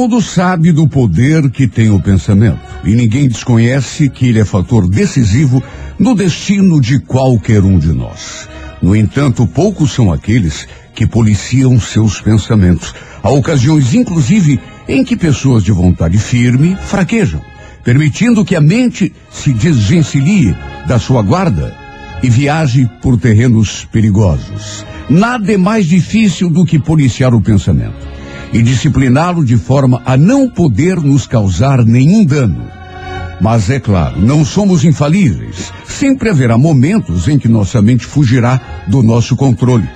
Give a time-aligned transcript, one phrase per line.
[0.00, 4.88] Mundo sabe do poder que tem o pensamento e ninguém desconhece que ele é fator
[4.88, 5.62] decisivo
[5.98, 8.48] no destino de qualquer um de nós.
[8.80, 12.94] No entanto, poucos são aqueles que policiam seus pensamentos.
[13.22, 14.58] Há ocasiões, inclusive,
[14.88, 17.42] em que pessoas de vontade firme fraquejam,
[17.84, 20.56] permitindo que a mente se desvencilhe
[20.88, 21.76] da sua guarda
[22.22, 24.82] e viaje por terrenos perigosos.
[25.10, 28.19] Nada é mais difícil do que policiar o pensamento
[28.52, 32.64] e discipliná-lo de forma a não poder nos causar nenhum dano.
[33.40, 35.72] Mas é claro, não somos infalíveis.
[35.86, 39.88] Sempre haverá momentos em que nossa mente fugirá do nosso controle.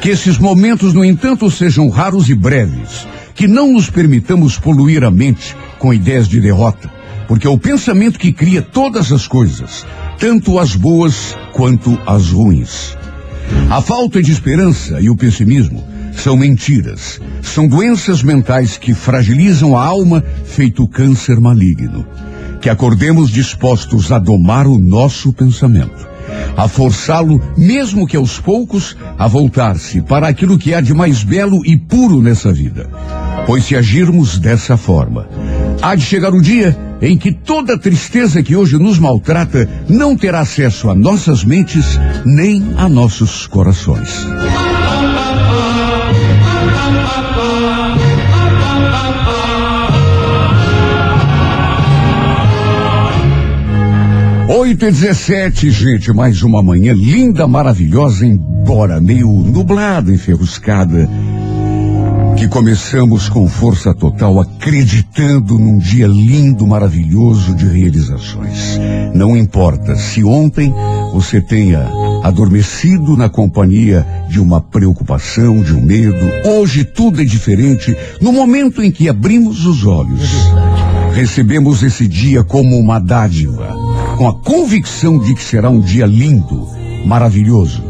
[0.00, 3.06] Que esses momentos, no entanto, sejam raros e breves.
[3.34, 6.90] Que não nos permitamos poluir a mente com ideias de derrota.
[7.26, 9.84] Porque é o pensamento que cria todas as coisas,
[10.18, 12.96] tanto as boas quanto as ruins.
[13.70, 17.20] A falta de esperança e o pessimismo são mentiras.
[17.42, 22.04] São doenças mentais que fragilizam a alma, feito câncer maligno.
[22.60, 26.08] Que acordemos dispostos a domar o nosso pensamento,
[26.56, 31.64] a forçá-lo, mesmo que aos poucos, a voltar-se para aquilo que há de mais belo
[31.64, 32.90] e puro nessa vida.
[33.46, 35.28] Pois se agirmos dessa forma,
[35.80, 40.40] há de chegar o dia em que toda tristeza que hoje nos maltrata não terá
[40.40, 44.26] acesso a nossas mentes nem a nossos corações.
[54.48, 61.08] Oito e dezessete, gente, mais uma manhã linda, maravilhosa, embora meio nublada, enferruscada,
[62.38, 68.78] que começamos com força total, acreditando num dia lindo, maravilhoso de realizações.
[69.12, 70.72] Não importa se ontem
[71.12, 71.84] você tenha
[72.22, 77.96] adormecido na companhia de uma preocupação, de um medo, hoje tudo é diferente.
[78.20, 80.30] No momento em que abrimos os olhos,
[81.14, 83.74] recebemos esse dia como uma dádiva,
[84.16, 86.68] com a convicção de que será um dia lindo,
[87.04, 87.82] maravilhoso.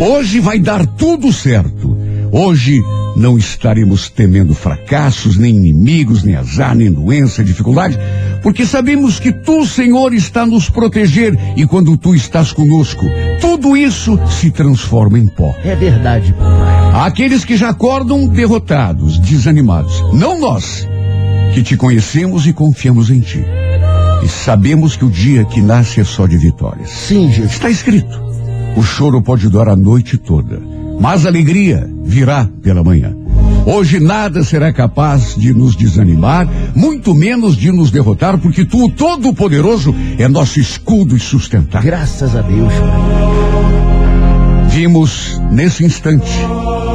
[0.00, 1.96] Hoje vai dar tudo certo.
[2.32, 2.82] Hoje
[3.18, 7.98] não estaremos temendo fracassos, nem inimigos, nem azar, nem doença, dificuldade,
[8.42, 13.04] porque sabemos que tu, Senhor, está nos proteger e quando tu estás conosco,
[13.40, 15.54] tudo isso se transforma em pó.
[15.64, 17.06] É verdade, papai.
[17.06, 20.86] Aqueles que já acordam derrotados, desanimados, não nós,
[21.54, 23.44] que te conhecemos e confiamos em ti.
[24.22, 26.90] E sabemos que o dia que nasce é só de vitórias.
[26.90, 27.52] Sim, Jesus.
[27.52, 28.20] Está escrito.
[28.76, 30.60] O choro pode durar a noite toda,
[31.00, 33.14] mas alegria virá pela manhã.
[33.66, 38.90] Hoje nada será capaz de nos desanimar, muito menos de nos derrotar, porque tu, o
[38.90, 41.82] Todo-Poderoso, é nosso escudo e sustentar.
[41.82, 42.72] Graças a Deus.
[44.70, 46.30] Vimos nesse instante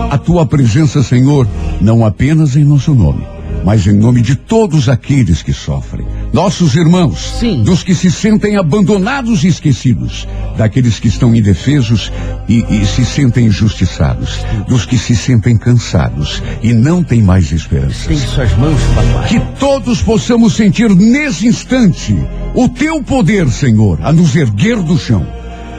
[0.10, 1.48] a tua presença, Senhor,
[1.82, 3.26] não apenas em nosso nome,
[3.64, 6.06] mas em nome de todos aqueles que sofrem.
[6.34, 7.62] Nossos irmãos, Sim.
[7.62, 10.28] dos que se sentem abandonados e esquecidos,
[10.58, 12.12] daqueles que estão indefesos
[12.50, 18.08] e, e se sentem injustiçados, dos que se sentem cansados e não têm mais esperança.
[18.08, 19.28] Tem suas mãos, papai.
[19.30, 22.18] Que todos possamos sentir nesse instante
[22.56, 25.24] o teu poder, Senhor, a nos erguer do chão.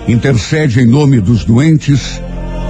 [0.06, 2.20] Intercede em nome dos doentes,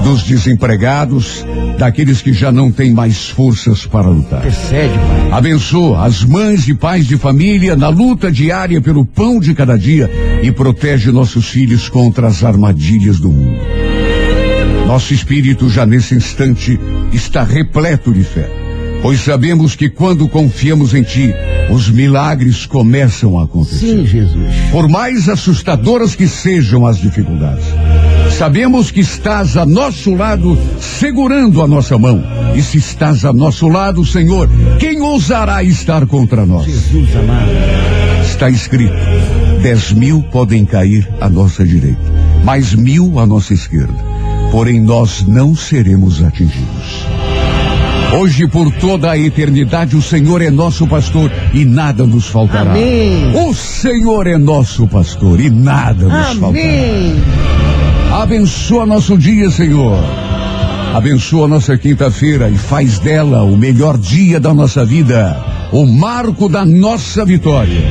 [0.04, 1.44] dos desempregados,
[1.78, 4.40] daqueles que já não têm mais forças para lutar.
[4.40, 5.32] Intercede, pai.
[5.32, 10.10] Abençoa as mães e pais de família na luta diária pelo pão de cada dia
[10.42, 13.58] e protege nossos filhos contra as armadilhas do mundo.
[14.86, 16.78] Nosso espírito já nesse instante
[17.10, 18.50] está repleto de fé,
[19.00, 21.32] pois sabemos que quando confiamos em Ti,
[21.70, 23.78] os milagres começam a acontecer.
[23.78, 24.54] Sim, Jesus.
[24.70, 27.64] Por mais assustadoras que sejam as dificuldades,
[28.34, 32.22] sabemos que estás a nosso lado, segurando a nossa mão.
[32.54, 34.48] E se estás a nosso lado, Senhor,
[34.78, 36.64] quem ousará estar contra nós?
[36.64, 37.50] Jesus amado.
[38.22, 38.94] Está escrito:
[39.62, 42.00] dez mil podem cair à nossa direita,
[42.44, 43.94] mais mil à nossa esquerda.
[44.50, 47.06] Porém, nós não seremos atingidos.
[48.18, 52.70] Hoje, por toda a eternidade, o Senhor é nosso pastor e nada nos faltará.
[52.70, 53.32] Amém.
[53.34, 57.53] O Senhor é nosso pastor e nada nos faltará.
[58.14, 59.98] Abençoa nosso dia, Senhor.
[60.94, 65.36] Abençoa nossa quinta-feira e faz dela o melhor dia da nossa vida,
[65.72, 67.82] o marco da nossa vitória.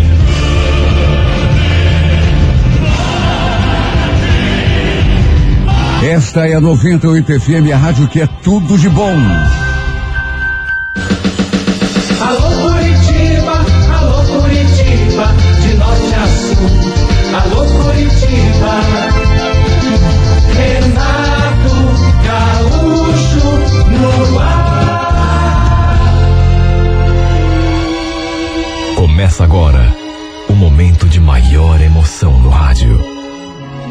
[6.01, 9.17] Esta é a 98 FM, a rádio que é tudo de bom.
[12.21, 15.27] Alô Curitiba, alô Curitiba,
[15.61, 16.93] de norte a sul.
[17.33, 19.02] Alô Curitiba,
[31.13, 32.99] de maior emoção no rádio.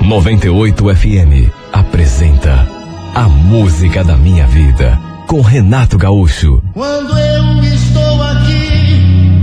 [0.04, 2.68] 98 FM apresenta
[3.14, 4.98] A Música da Minha Vida
[5.28, 6.60] com Renato Gaúcho.
[6.74, 9.42] Quando eu estou aqui,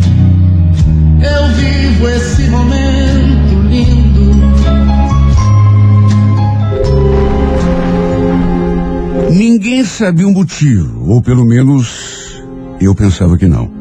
[1.21, 4.39] eu vivo esse momento lindo.
[9.31, 12.43] Ninguém sabia o motivo, ou pelo menos
[12.81, 13.78] eu pensava que não.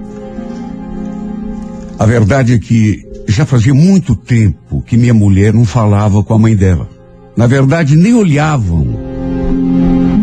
[1.99, 6.39] A verdade é que já fazia muito tempo que minha mulher não falava com a
[6.39, 6.89] mãe dela.
[7.37, 8.87] Na verdade, nem olhavam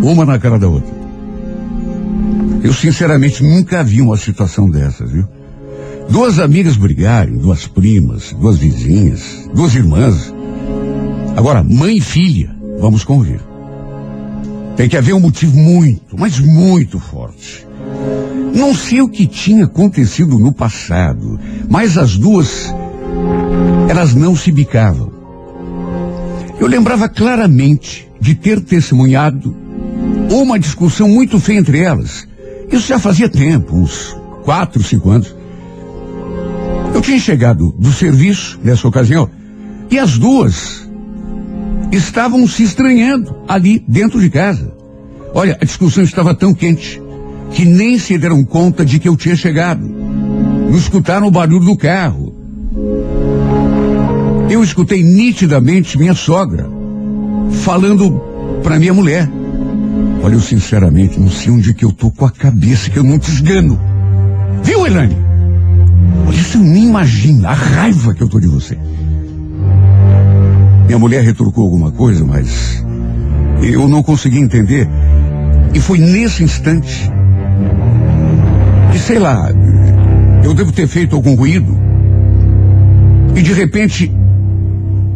[0.01, 0.95] uma na cara da outra.
[2.63, 5.27] Eu sinceramente nunca vi uma situação dessas, viu?
[6.09, 10.33] Duas amigas brigarem, duas primas, duas vizinhas, duas irmãs.
[11.35, 13.41] Agora, mãe e filha, vamos convir.
[14.77, 17.67] Tem que haver um motivo muito, mas muito forte.
[18.55, 21.37] Não sei o que tinha acontecido no passado,
[21.69, 22.73] mas as duas,
[23.89, 25.11] elas não se bicavam.
[26.57, 29.53] Eu lembrava claramente de ter testemunhado
[30.31, 32.25] uma discussão muito feia entre elas.
[32.71, 34.15] Isso já fazia tempo, uns
[34.45, 35.35] quatro, cinco anos.
[36.93, 39.29] Eu tinha chegado do serviço nessa ocasião
[39.91, 40.89] e as duas
[41.91, 44.73] estavam se estranhando ali dentro de casa.
[45.33, 47.01] Olha, a discussão estava tão quente
[47.51, 49.85] que nem se deram conta de que eu tinha chegado.
[49.85, 52.33] Não escutaram o barulho do carro.
[54.49, 56.69] Eu escutei nitidamente minha sogra
[57.63, 58.21] falando
[58.63, 59.29] para minha mulher.
[60.23, 63.19] Olha, eu sinceramente não sei onde que eu tô com a cabeça, que eu não
[63.19, 63.79] te esgano.
[64.63, 65.15] Viu, Elane?
[66.27, 68.77] Olha, você nem imagina a raiva que eu tô de você.
[70.87, 72.83] Minha mulher retrucou alguma coisa, mas
[73.61, 74.87] eu não consegui entender.
[75.73, 77.11] E foi nesse instante
[78.91, 79.49] que, sei lá,
[80.43, 81.77] eu devo ter feito algum ruído.
[83.35, 84.11] E de repente,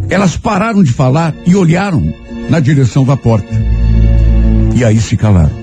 [0.09, 2.13] elas pararam de falar e olharam
[2.49, 3.53] na direção da porta.
[4.75, 5.57] E aí se calaram.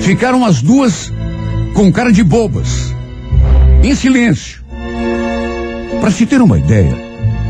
[0.00, 1.12] Ficaram as duas
[1.74, 2.94] com cara de bobas,
[3.82, 4.60] em silêncio.
[6.00, 6.96] Para se ter uma ideia,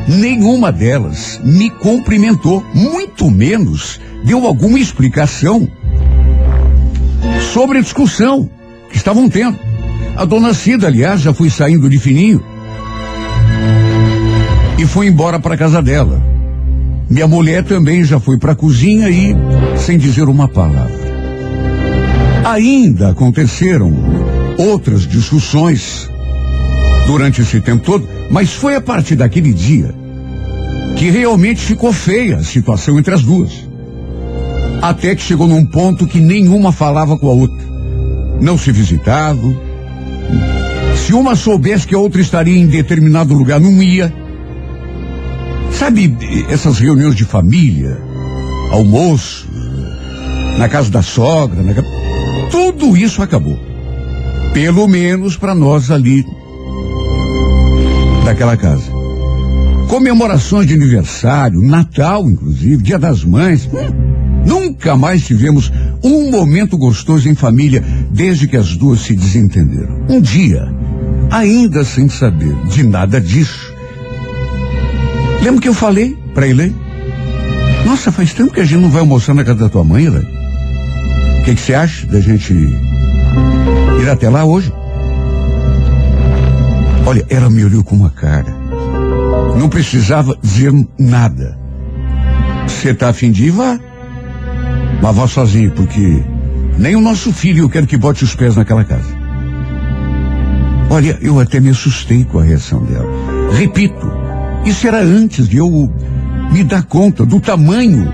[0.06, 5.68] nenhuma delas me cumprimentou, muito menos deu alguma explicação
[7.52, 8.48] sobre a discussão
[8.90, 9.58] que estavam tendo.
[10.16, 12.42] A dona Cida, aliás, já foi saindo de fininho
[14.78, 16.22] e foi embora para casa dela.
[17.08, 19.34] Minha mulher também já foi para a cozinha e
[19.76, 21.10] sem dizer uma palavra.
[22.44, 23.92] Ainda aconteceram
[24.56, 26.08] outras discussões
[27.06, 29.94] durante esse tempo todo, mas foi a partir daquele dia
[30.96, 33.69] que realmente ficou feia a situação entre as duas.
[34.82, 37.64] Até que chegou num ponto que nenhuma falava com a outra.
[38.40, 39.54] Não se visitavam.
[40.96, 44.12] Se uma soubesse que a outra estaria em determinado lugar, não ia.
[45.72, 46.16] Sabe
[46.48, 47.98] essas reuniões de família,
[48.70, 49.48] almoço,
[50.58, 51.74] na casa da sogra, na...
[52.50, 53.58] tudo isso acabou.
[54.52, 56.24] Pelo menos para nós ali
[58.24, 58.90] daquela casa.
[59.88, 63.68] Comemorações de aniversário, Natal, inclusive, Dia das Mães.
[64.44, 70.04] Nunca mais tivemos um momento gostoso em família desde que as duas se desentenderam.
[70.08, 70.66] Um dia,
[71.30, 73.72] ainda sem saber de nada disso,
[75.42, 76.74] lembra que eu falei para ele?
[77.84, 80.28] Nossa, faz tempo que a gente não vai almoçar na casa da tua mãe, Elaine.
[81.40, 84.72] O que você acha da gente ir até lá hoje?
[87.06, 88.54] Olha, ela me olhou com uma cara.
[89.58, 91.58] Não precisava dizer nada.
[92.66, 93.78] Você tá afim de ir, vá.
[95.02, 96.22] Mas vá sozinho, porque
[96.78, 99.18] nem o nosso filho eu quero que bote os pés naquela casa.
[100.90, 103.08] Olha, eu até me assustei com a reação dela.
[103.52, 104.10] Repito,
[104.64, 105.92] isso era antes de eu
[106.52, 108.12] me dar conta do tamanho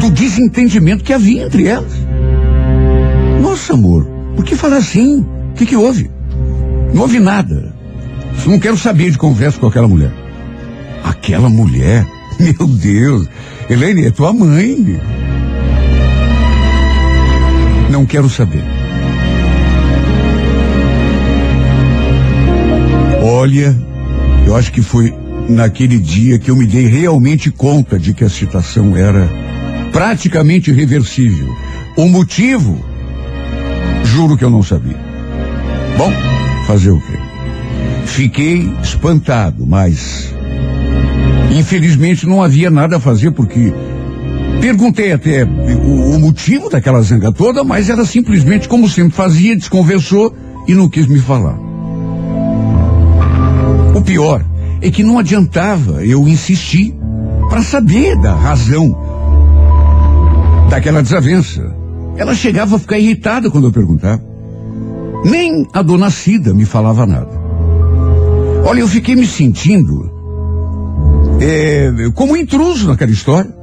[0.00, 1.92] do desentendimento que havia entre elas.
[3.40, 5.20] Nossa, amor, por que falar assim?
[5.20, 6.10] O que, que houve?
[6.92, 7.72] Não houve nada.
[8.46, 10.12] Não quero saber de conversa com aquela mulher.
[11.04, 12.04] Aquela mulher?
[12.38, 13.28] Meu Deus.
[13.70, 15.00] Helene, é tua mãe.
[18.02, 18.64] Não quero saber.
[23.22, 23.78] Olha,
[24.44, 25.14] eu acho que foi
[25.48, 29.30] naquele dia que eu me dei realmente conta de que a situação era
[29.92, 31.46] praticamente irreversível.
[31.96, 32.84] O motivo,
[34.02, 34.98] juro que eu não sabia.
[35.96, 36.10] Bom,
[36.66, 37.18] fazer o quê?
[38.04, 40.34] Fiquei espantado, mas
[41.56, 43.72] infelizmente não havia nada a fazer porque
[44.62, 50.32] perguntei até o, o motivo daquela zanga toda, mas era simplesmente como sempre fazia, desconversou
[50.68, 51.58] e não quis me falar.
[53.92, 54.44] O pior
[54.80, 56.94] é que não adiantava eu insistir
[57.50, 58.96] para saber da razão
[60.70, 61.74] daquela desavença.
[62.16, 64.22] Ela chegava a ficar irritada quando eu perguntava.
[65.24, 67.42] Nem a dona Cida me falava nada.
[68.64, 70.08] Olha, eu fiquei me sentindo
[71.40, 73.61] é, como intruso naquela história.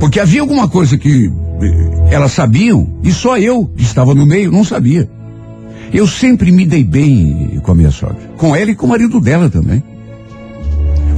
[0.00, 1.30] Porque havia alguma coisa que
[1.60, 5.08] eh, elas sabiam e só eu, que estava no meio, não sabia.
[5.92, 8.30] Eu sempre me dei bem com a minha sogra.
[8.38, 9.82] Com ela e com o marido dela também.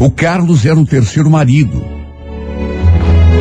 [0.00, 1.82] O Carlos era o terceiro marido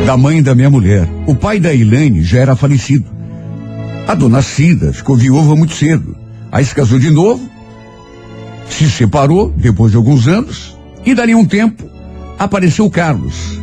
[0.06, 1.08] da mãe da minha mulher.
[1.26, 3.10] O pai da Elaine já era falecido.
[4.06, 6.16] A dona Cida ficou viúva muito cedo.
[6.50, 7.42] Aí se casou de novo,
[8.68, 11.84] se separou depois de alguns anos, e dali um tempo
[12.38, 13.61] apareceu o Carlos.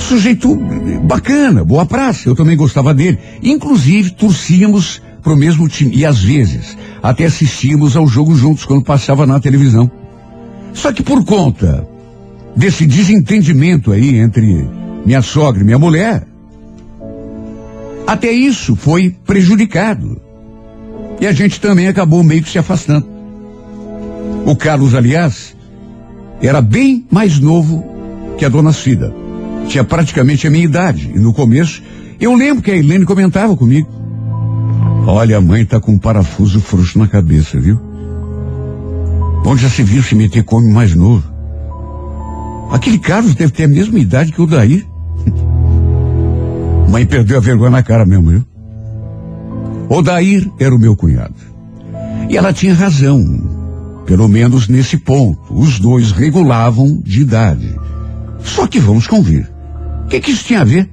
[0.00, 0.56] Sujeito
[1.04, 3.18] bacana, boa praça, eu também gostava dele.
[3.42, 5.94] Inclusive, torcíamos pro mesmo time.
[5.94, 9.90] E às vezes, até assistíamos ao jogo juntos quando passava na televisão.
[10.72, 11.86] Só que por conta
[12.56, 14.68] desse desentendimento aí entre
[15.04, 16.26] minha sogra e minha mulher,
[18.06, 20.20] até isso foi prejudicado.
[21.20, 23.06] E a gente também acabou meio que se afastando.
[24.46, 25.54] O Carlos, aliás,
[26.42, 27.84] era bem mais novo
[28.38, 29.19] que a dona Cida.
[29.70, 31.12] Tinha praticamente a minha idade.
[31.14, 31.80] E no começo,
[32.20, 33.88] eu lembro que a Helene comentava comigo.
[35.06, 37.80] Olha, a mãe tá com um parafuso frouxo na cabeça, viu?
[39.46, 41.22] Onde já se viu se meter com homem mais novo?
[42.72, 44.84] Aquele Carlos deve ter a mesma idade que o Daí.
[46.90, 48.44] Mãe perdeu a vergonha na cara mesmo, viu?
[49.88, 51.36] Odair era o meu cunhado.
[52.28, 54.02] E ela tinha razão.
[54.04, 55.40] Pelo menos nesse ponto.
[55.48, 57.72] Os dois regulavam de idade.
[58.42, 59.49] Só que vamos convir.
[60.10, 60.90] Que, que isso tinha a ver?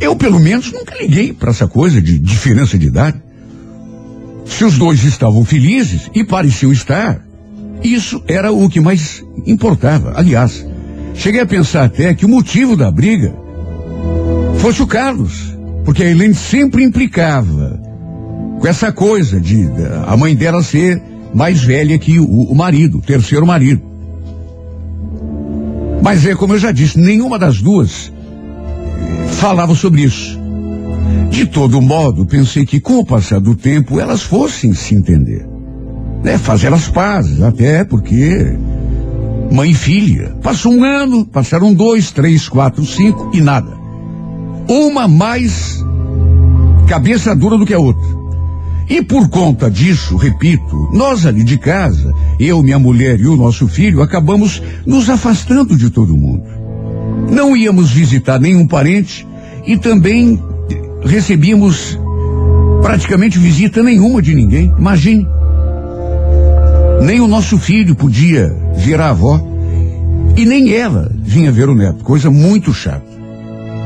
[0.00, 3.22] Eu, pelo menos, nunca liguei para essa coisa de diferença de idade.
[4.44, 7.24] Se os dois estavam felizes e pareciam estar,
[7.82, 10.14] isso era o que mais importava.
[10.16, 10.66] Aliás,
[11.14, 13.34] cheguei a pensar até que o motivo da briga
[14.58, 17.80] fosse o Carlos, porque a Helene sempre implicava
[18.58, 19.68] com essa coisa de
[20.06, 21.00] a mãe dela ser
[21.32, 23.80] mais velha que o, o marido, o terceiro marido.
[26.02, 28.12] Mas é como eu já disse, nenhuma das duas
[29.32, 30.38] falava sobre isso.
[31.30, 35.46] De todo modo, pensei que com o passar do tempo elas fossem se entender.
[36.22, 38.56] Né, fazer as pazes, até porque
[39.52, 40.34] mãe e filha.
[40.42, 43.76] Passou um ano, passaram dois, três, quatro, cinco e nada.
[44.68, 45.84] Uma mais
[46.88, 48.18] cabeça dura do que a outra.
[48.88, 53.68] E por conta disso, repito, nós ali de casa, eu, minha mulher e o nosso
[53.68, 56.44] filho, acabamos nos afastando de todo mundo.
[57.30, 59.26] Não íamos visitar nenhum parente
[59.66, 60.42] e também
[61.04, 61.98] recebíamos
[62.82, 64.72] praticamente visita nenhuma de ninguém.
[64.78, 65.26] Imagine.
[67.02, 69.46] Nem o nosso filho podia ver a avó
[70.36, 72.02] e nem ela vinha ver o neto.
[72.02, 73.06] Coisa muito chata.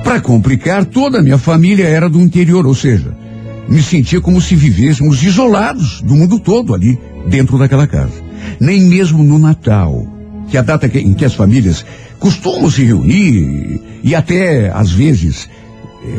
[0.04, 3.21] Para complicar, toda a minha família era do interior, ou seja,
[3.68, 8.22] me sentia como se vivêssemos isolados do mundo todo ali, dentro daquela casa.
[8.60, 10.06] Nem mesmo no Natal,
[10.48, 11.84] que é a data em que as famílias
[12.18, 15.48] costumam se reunir e até, às vezes,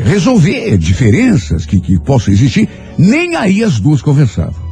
[0.04, 4.64] resolver diferenças que, que possam existir, nem aí as duas conversavam.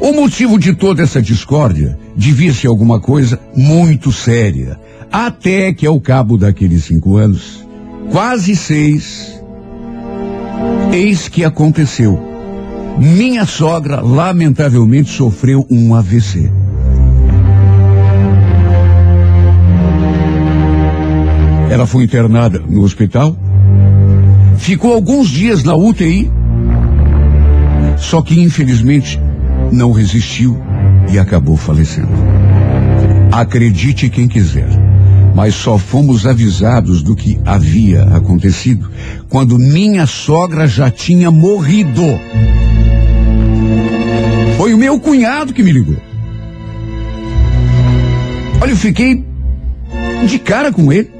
[0.00, 4.78] O motivo de toda essa discórdia devia ser alguma coisa muito séria.
[5.12, 7.64] Até que, ao cabo daqueles cinco anos,
[8.10, 9.40] quase seis,
[10.92, 12.20] eis que aconteceu.
[12.98, 16.52] Minha sogra, lamentavelmente, sofreu um AVC.
[21.70, 23.34] Ela foi internada no hospital,
[24.58, 26.30] ficou alguns dias na UTI,
[27.96, 29.18] só que infelizmente
[29.72, 30.60] não resistiu
[31.10, 32.12] e acabou falecendo.
[33.32, 34.68] Acredite quem quiser,
[35.34, 38.90] mas só fomos avisados do que havia acontecido
[39.28, 42.02] quando minha sogra já tinha morrido.
[44.56, 45.96] Foi o meu cunhado que me ligou.
[48.60, 49.24] Olha, eu fiquei
[50.26, 51.10] de cara com ele.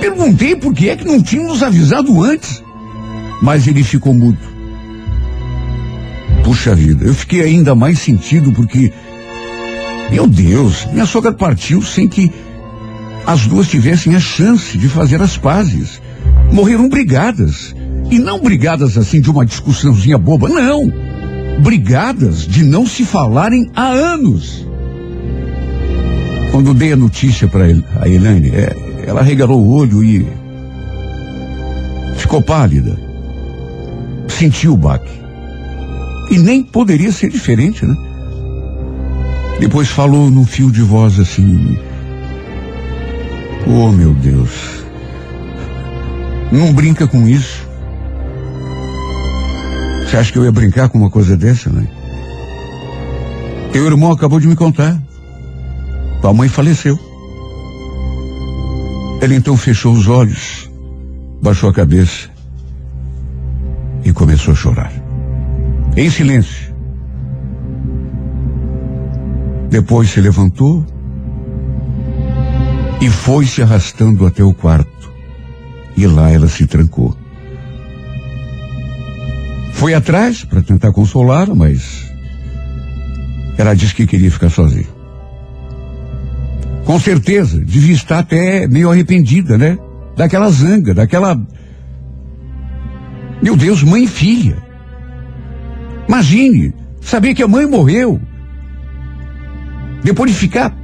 [0.00, 2.62] Perguntei por que é que não tinha nos avisado antes.
[3.40, 4.38] Mas ele ficou mudo.
[6.44, 8.92] Puxa vida, eu fiquei ainda mais sentido porque,
[10.10, 12.30] meu Deus, minha sogra partiu sem que
[13.26, 16.00] as duas tivessem a chance de fazer as pazes.
[16.52, 17.74] Morreram brigadas.
[18.08, 20.92] E não brigadas assim de uma discussãozinha boba, não.
[21.60, 24.64] Brigadas de não se falarem há anos.
[26.52, 27.64] Quando dei a notícia para
[28.00, 30.24] a Elaine, é, ela regalou o olho e
[32.16, 32.96] ficou pálida.
[34.28, 35.10] Sentiu o baque.
[36.30, 37.96] E nem poderia ser diferente, né?
[39.58, 41.76] Depois falou num fio de voz assim:
[43.68, 44.84] Oh meu Deus,
[46.52, 47.66] não brinca com isso.
[50.04, 51.86] Você acha que eu ia brincar com uma coisa dessa, né?
[53.72, 54.96] Teu irmão acabou de me contar.
[56.20, 56.98] Tua mãe faleceu.
[59.20, 60.70] Ele então fechou os olhos,
[61.42, 62.30] baixou a cabeça
[64.04, 64.92] e começou a chorar.
[65.96, 66.72] Em silêncio.
[69.68, 70.86] Depois se levantou
[73.00, 75.12] e foi se arrastando até o quarto.
[75.96, 77.16] E lá ela se trancou.
[79.72, 82.10] Foi atrás para tentar consolá-la, mas
[83.58, 84.96] ela disse que queria ficar sozinha.
[86.84, 89.78] Com certeza, devia estar até meio arrependida, né?
[90.16, 91.36] Daquela zanga, daquela.
[93.42, 94.56] Meu Deus, mãe e filha.
[96.08, 98.20] Imagine, saber que a mãe morreu.
[100.02, 100.74] Depois de ficar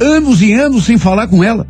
[0.00, 1.66] anos e anos sem falar com ela.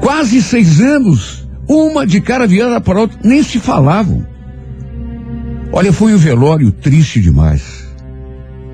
[0.00, 4.26] Quase seis anos, uma de cara virada para outra, nem se falavam.
[5.72, 7.86] Olha, foi um velório triste demais.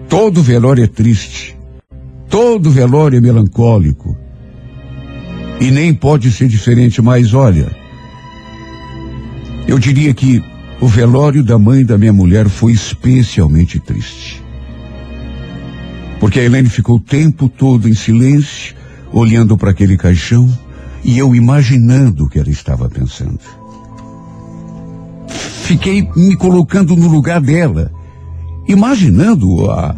[0.09, 1.57] Todo velório é triste.
[2.29, 4.17] Todo velório é melancólico.
[5.61, 7.69] E nem pode ser diferente, mas olha,
[9.67, 10.43] eu diria que
[10.81, 14.44] o velório da mãe da minha mulher foi especialmente triste.
[16.21, 18.75] Porque a Helene ficou o tempo todo em silêncio,
[19.13, 20.49] olhando para aquele caixão
[21.05, 23.41] e eu imaginando o que ela estava pensando.
[25.29, 27.93] Fiquei me colocando no lugar dela,
[28.67, 29.95] imaginando a,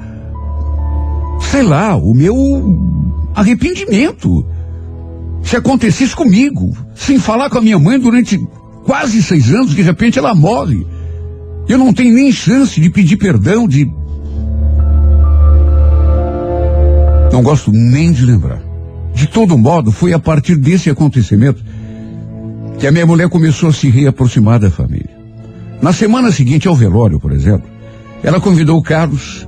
[1.51, 2.35] sei lá, o meu
[3.35, 4.45] arrependimento.
[5.43, 8.37] Se acontecesse comigo, sem falar com a minha mãe durante
[8.85, 10.85] quase seis anos, de repente ela morre.
[11.69, 13.91] Eu não tenho nem chance de pedir perdão, de.
[17.37, 18.63] Não gosto nem de lembrar.
[19.13, 21.63] De todo modo, foi a partir desse acontecimento
[22.79, 25.15] que a minha mulher começou a se reaproximar da família.
[25.83, 27.69] Na semana seguinte ao velório, por exemplo,
[28.23, 29.47] ela convidou o Carlos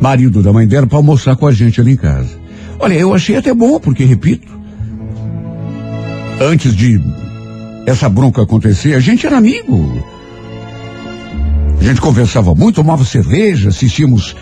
[0.00, 2.30] marido da mãe dela, para almoçar com a gente ali em casa.
[2.78, 4.46] Olha, eu achei até bom, porque, repito,
[6.40, 7.00] antes de
[7.84, 10.04] essa bronca acontecer, a gente era amigo.
[11.80, 14.36] A gente conversava muito, tomava cerveja, assistíamos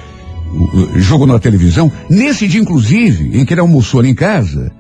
[0.96, 1.90] jogo na televisão.
[2.08, 4.72] Nesse dia, inclusive, em que ele almoçou ali em casa,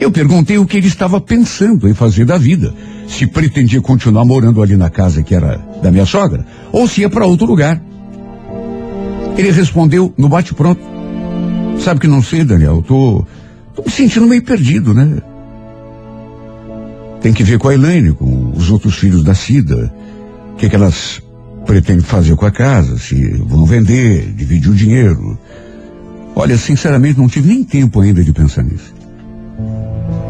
[0.00, 2.72] eu perguntei o que ele estava pensando em fazer da vida.
[3.08, 7.10] Se pretendia continuar morando ali na casa que era da minha sogra, ou se ia
[7.10, 7.82] para outro lugar.
[9.36, 10.80] Ele respondeu no bate-pronto.
[11.78, 13.24] Sabe que não sei, Daniel, tô,
[13.74, 15.22] tô me sentindo meio perdido, né?
[17.20, 19.92] Tem que ver com a Elaine, com os outros filhos da Cida.
[20.52, 21.22] O que, que elas
[21.68, 25.38] pretendem fazer com a casa, se vão vender, dividir o dinheiro.
[26.34, 28.94] Olha, sinceramente, não tive nem tempo ainda de pensar nisso.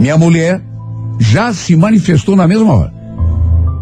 [0.01, 0.61] Minha mulher
[1.21, 2.93] já se manifestou na mesma hora.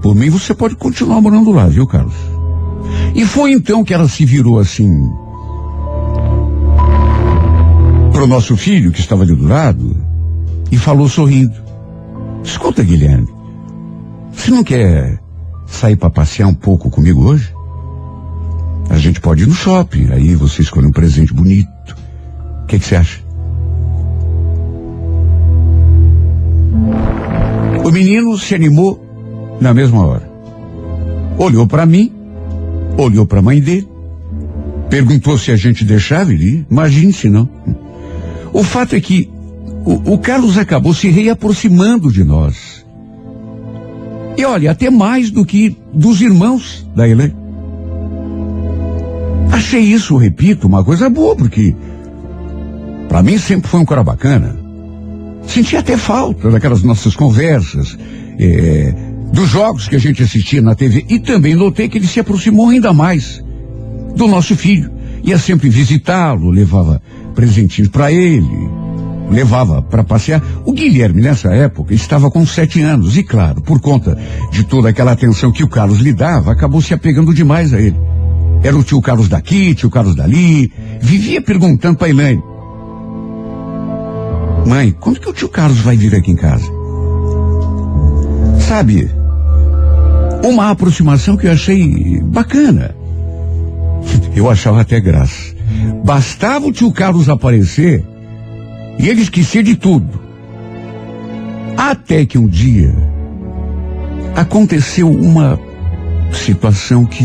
[0.03, 2.15] Por mim, você pode continuar morando lá, viu, Carlos?
[3.15, 4.93] E foi então que ela se virou assim
[8.13, 9.97] para o nosso filho, que estava ali do lado,
[10.71, 11.55] e falou sorrindo:
[12.45, 13.29] Escuta, Guilherme,
[14.31, 15.26] você não quer
[15.67, 17.53] sair para passear um pouco comigo hoje?
[18.89, 21.97] A gente pode ir no shopping, aí você escolhe um presente bonito.
[22.63, 23.21] O que, você acha?
[27.85, 30.31] O menino se animou na mesma hora.
[31.39, 32.17] Olhou para mim
[32.97, 33.87] olhou para a mãe dele,
[34.89, 36.67] perguntou se a gente deixava ele ir.
[36.71, 37.49] Imagine se não.
[38.53, 39.31] O fato é que
[39.85, 42.86] o, o Carlos acabou se reaproximando de nós.
[44.37, 47.35] E olha, até mais do que dos irmãos da Helene.
[49.51, 51.75] Achei isso, repito, uma coisa boa, porque
[53.09, 54.57] para mim sempre foi um cara bacana.
[55.47, 57.97] Senti até falta daquelas nossas conversas,
[58.39, 58.95] é,
[59.33, 62.69] dos jogos que a gente assistia na TV e também notei que ele se aproximou
[62.69, 63.43] ainda mais
[64.15, 64.91] do nosso filho.
[65.25, 67.01] Ia sempre visitá-lo, levava
[67.35, 68.66] presentinhos para ele,
[69.31, 70.43] levava para passear.
[70.65, 74.17] O Guilherme, nessa época, estava com sete anos e, claro, por conta
[74.51, 77.97] de toda aquela atenção que o Carlos lhe dava, acabou se apegando demais a ele.
[78.63, 82.43] Era o tio Carlos daqui, tio Carlos dali, vivia perguntando para Elaine.
[84.67, 86.67] Mãe, quando que o tio Carlos vai vir aqui em casa?
[88.67, 89.09] Sabe,
[90.43, 92.95] uma aproximação que eu achei bacana.
[94.35, 95.55] Eu achava até graça.
[96.05, 98.05] Bastava o tio Carlos aparecer
[98.99, 100.21] e ele esquecer de tudo.
[101.77, 102.95] Até que um dia
[104.35, 105.59] aconteceu uma
[106.33, 107.25] situação que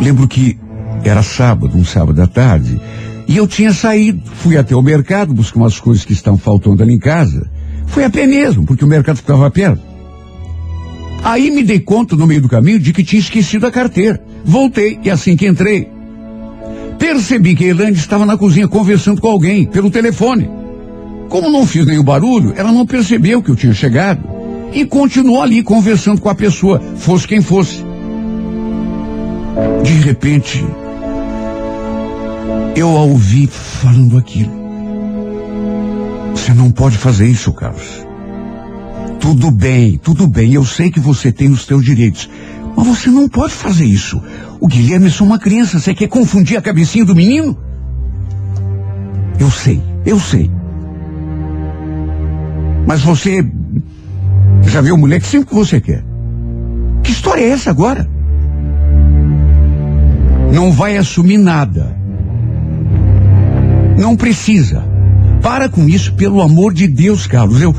[0.00, 0.58] lembro que
[1.04, 2.80] era sábado, um sábado à tarde.
[3.26, 6.94] E eu tinha saído, fui até o mercado buscar umas coisas que estão faltando ali
[6.94, 7.48] em casa.
[7.86, 9.82] Fui a pé mesmo, porque o mercado ficava perto.
[11.22, 14.20] Aí me dei conta no meio do caminho de que tinha esquecido a carteira.
[14.44, 15.88] Voltei e assim que entrei,
[17.02, 20.48] percebi que a Elaine estava na cozinha conversando com alguém pelo telefone.
[21.28, 24.22] Como não fiz nenhum barulho, ela não percebeu que eu tinha chegado
[24.72, 27.84] e continuou ali conversando com a pessoa, fosse quem fosse.
[29.82, 30.64] De repente,
[32.76, 34.52] eu a ouvi falando aquilo.
[36.36, 38.06] Você não pode fazer isso, Carlos.
[39.18, 40.54] Tudo bem, tudo bem.
[40.54, 42.30] Eu sei que você tem os seus direitos.
[42.76, 44.22] Mas você não pode fazer isso.
[44.62, 45.80] O Guilherme é só uma criança.
[45.80, 47.58] Você quer confundir a cabecinha do menino?
[49.36, 50.48] Eu sei, eu sei.
[52.86, 53.44] Mas você
[54.62, 56.04] já viu o moleque sempre que você quer.
[57.02, 58.08] Que história é essa agora?
[60.54, 61.96] Não vai assumir nada.
[63.98, 64.84] Não precisa.
[65.42, 67.60] Para com isso, pelo amor de Deus, Carlos.
[67.60, 67.74] Eu.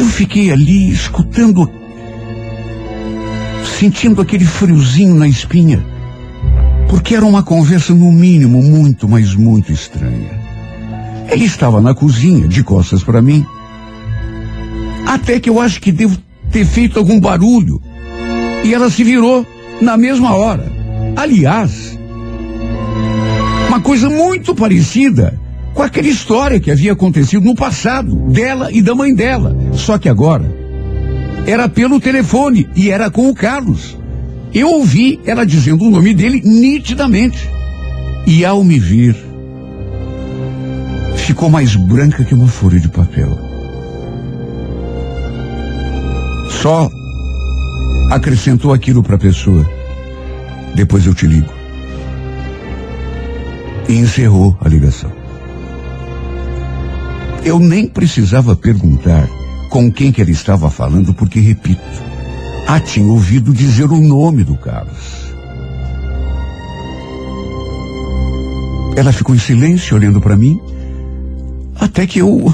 [0.00, 1.70] Eu fiquei ali escutando,
[3.78, 5.84] sentindo aquele friozinho na espinha,
[6.88, 10.40] porque era uma conversa, no mínimo, muito, mas muito estranha.
[11.28, 13.44] Ele estava na cozinha, de costas para mim.
[15.04, 16.16] Até que eu acho que devo
[16.50, 17.78] ter feito algum barulho.
[18.64, 19.46] E ela se virou
[19.82, 20.72] na mesma hora.
[21.14, 21.98] Aliás,
[23.68, 25.38] uma coisa muito parecida
[25.74, 29.56] com aquela história que havia acontecido no passado, dela e da mãe dela.
[29.72, 30.60] Só que agora
[31.46, 33.96] era pelo telefone e era com o Carlos.
[34.52, 37.48] Eu ouvi ela dizendo o nome dele nitidamente.
[38.26, 39.16] E ao me vir,
[41.16, 43.38] ficou mais branca que uma folha de papel.
[46.50, 46.90] Só
[48.10, 49.68] acrescentou aquilo para a pessoa.
[50.74, 51.52] Depois eu te ligo.
[53.88, 55.19] E encerrou a ligação.
[57.44, 59.28] Eu nem precisava perguntar
[59.70, 61.80] com quem que ele estava falando, porque, repito,
[62.66, 65.30] a tinha ouvido dizer o nome do Carlos.
[68.96, 70.60] Ela ficou em silêncio olhando para mim,
[71.76, 72.52] até que eu.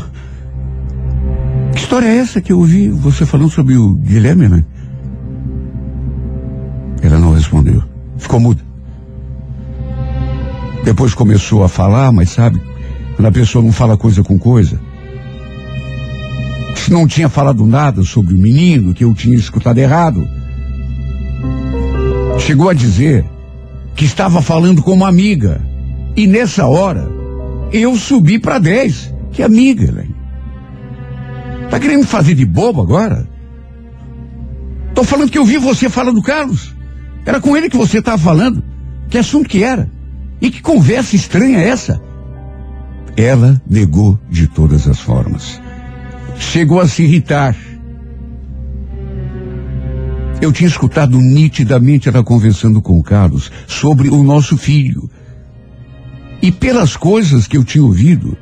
[1.72, 4.64] Que história é essa que eu ouvi você falando sobre o Guilherme, né?
[7.02, 7.82] Ela não respondeu.
[8.16, 8.62] Ficou muda.
[10.84, 12.60] Depois começou a falar, mas sabe,
[13.16, 14.78] quando a pessoa não fala coisa com coisa.
[16.76, 20.28] Se não tinha falado nada sobre o menino, que eu tinha escutado errado.
[22.38, 23.24] Chegou a dizer
[23.96, 25.60] que estava falando com uma amiga.
[26.14, 27.08] E nessa hora,
[27.72, 29.14] eu subi para 10.
[29.32, 30.14] Que amiga, Elaine?
[31.70, 33.26] Tá querendo me fazer de bobo agora?
[34.94, 36.74] Tô falando que eu vi você falando do Carlos.
[37.24, 38.62] Era com ele que você estava falando.
[39.08, 39.90] Que assunto que era?
[40.40, 42.00] E que conversa estranha é essa?
[43.16, 45.60] Ela negou de todas as formas.
[46.38, 47.56] Chegou a se irritar.
[50.40, 55.08] Eu tinha escutado nitidamente ela conversando com o Carlos sobre o nosso filho.
[56.42, 58.36] E pelas coisas que eu tinha ouvido,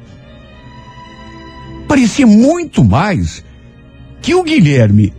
[1.86, 3.44] parecia muito mais
[4.20, 5.14] que o Guilherme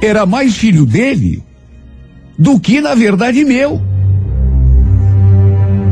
[0.00, 1.42] era mais filho dele
[2.38, 3.82] do que, na verdade, meu.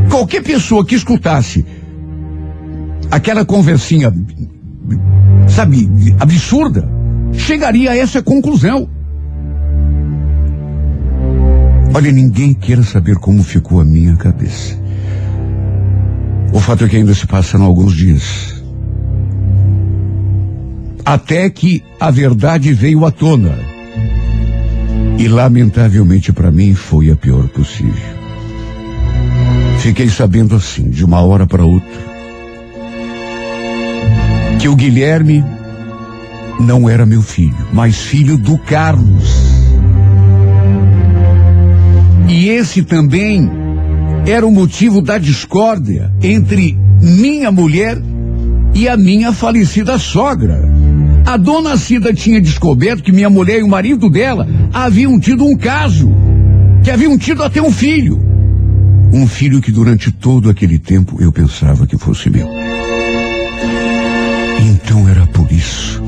[0.09, 1.67] Qualquer pessoa que escutasse
[3.11, 4.12] aquela conversinha,
[5.49, 6.88] sabe, absurda,
[7.33, 8.88] chegaria a essa conclusão.
[11.92, 14.79] Olha, ninguém queira saber como ficou a minha cabeça.
[16.53, 18.62] O fato é que ainda se passaram alguns dias.
[21.05, 23.59] Até que a verdade veio à tona.
[25.18, 28.20] E lamentavelmente para mim foi a pior possível.
[29.81, 32.10] Fiquei sabendo assim, de uma hora para outra,
[34.61, 35.42] que o Guilherme
[36.61, 39.33] não era meu filho, mas filho do Carlos.
[42.29, 43.51] E esse também
[44.27, 47.96] era o motivo da discórdia entre minha mulher
[48.75, 50.62] e a minha falecida sogra.
[51.25, 55.57] A dona Cida tinha descoberto que minha mulher e o marido dela haviam tido um
[55.57, 56.12] caso,
[56.85, 58.20] que haviam tido até um filho.
[59.11, 62.60] Um filho que durante todo aquele tempo eu pensava que fosse meu.
[65.61, 66.03] Isso.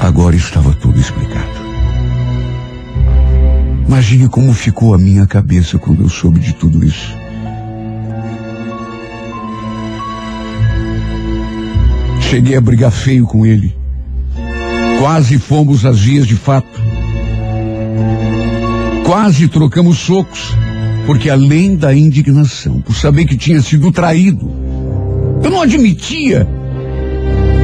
[0.00, 1.62] Agora estava tudo explicado.
[3.86, 7.14] Imagine como ficou a minha cabeça quando eu soube de tudo isso.
[12.22, 13.76] Cheguei a brigar feio com ele.
[14.98, 16.80] Quase fomos às vias de fato.
[19.04, 20.56] Quase trocamos socos,
[21.06, 24.50] porque além da indignação por saber que tinha sido traído,
[25.44, 26.48] eu não admitia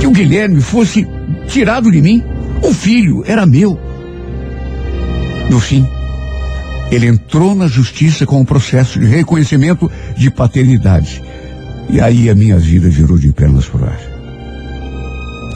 [0.01, 1.07] que o Guilherme fosse
[1.47, 2.23] tirado de mim.
[2.63, 3.79] O filho era meu.
[5.51, 5.87] No fim,
[6.91, 11.23] ele entrou na justiça com o um processo de reconhecimento de paternidade.
[11.89, 13.99] E aí a minha vida virou de pernas pro ar.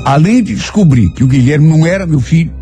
[0.05, 2.53] Além de descobrir que o Guilherme não era meu filho,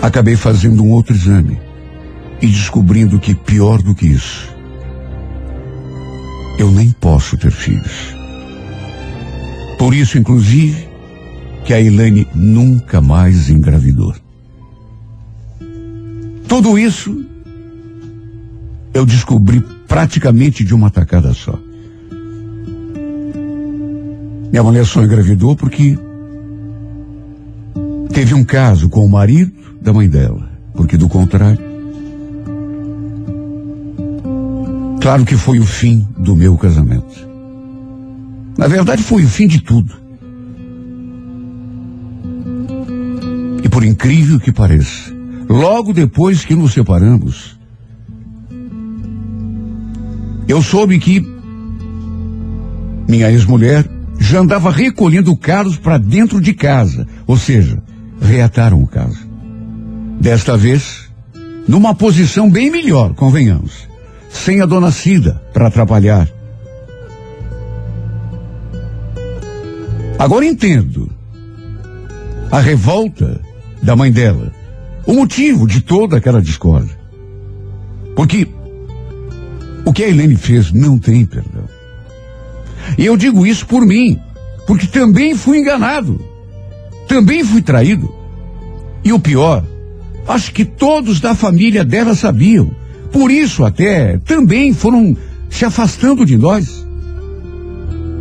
[0.00, 1.58] acabei fazendo um outro exame
[2.40, 4.53] e descobrindo que pior do que isso,
[6.58, 8.14] eu nem posso ter filhos.
[9.78, 10.88] Por isso, inclusive,
[11.64, 14.14] que a Elaine nunca mais engravidou.
[16.46, 17.24] Tudo isso
[18.92, 21.58] eu descobri praticamente de uma tacada só.
[24.50, 25.98] Minha mulher só engravidou porque
[28.12, 30.48] teve um caso com o marido da mãe dela.
[30.74, 31.73] Porque do contrário.
[35.04, 37.28] Claro que foi o fim do meu casamento.
[38.56, 39.94] Na verdade, foi o fim de tudo.
[43.62, 45.12] E por incrível que pareça,
[45.46, 47.60] logo depois que nos separamos,
[50.48, 51.20] eu soube que
[53.06, 53.86] minha ex-mulher
[54.18, 57.82] já andava recolhendo o Carlos para dentro de casa, ou seja,
[58.22, 59.28] reataram o caso.
[60.18, 61.10] Desta vez,
[61.68, 63.92] numa posição bem melhor, convenhamos,
[64.34, 66.28] sem a dona Cida para atrapalhar.
[70.18, 71.10] Agora entendo
[72.50, 73.40] a revolta
[73.82, 74.52] da mãe dela,
[75.06, 76.98] o motivo de toda aquela discórdia.
[78.14, 78.46] Porque
[79.84, 81.64] o que a Helene fez não tem perdão.
[82.98, 84.20] E eu digo isso por mim,
[84.66, 86.20] porque também fui enganado,
[87.08, 88.12] também fui traído.
[89.02, 89.64] E o pior,
[90.26, 92.83] acho que todos da família dela sabiam.
[93.14, 95.16] Por isso até também foram
[95.48, 96.84] se afastando de nós.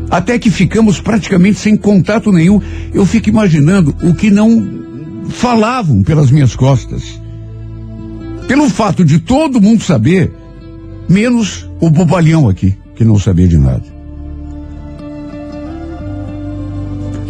[0.08, 2.62] Até que ficamos praticamente sem contato nenhum.
[2.94, 7.20] Eu fico imaginando o que não falavam pelas minhas costas.
[8.48, 10.32] Pelo fato de todo mundo saber,
[11.10, 13.86] menos o bobalhão aqui, que não sabia de nada.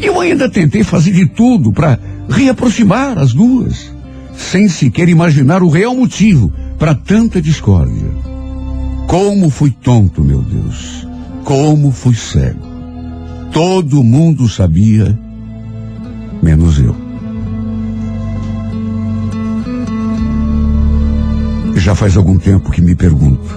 [0.01, 1.97] Eu ainda tentei fazer de tudo para
[2.27, 3.89] reaproximar as duas,
[4.35, 6.51] sem sequer imaginar o real motivo
[6.83, 8.11] para tanta discórdia.
[9.07, 11.07] Como fui tonto, meu Deus.
[11.45, 12.59] Como fui cego.
[13.53, 15.17] Todo mundo sabia,
[16.41, 16.93] menos eu.
[21.77, 23.47] Já faz algum tempo que me pergunto: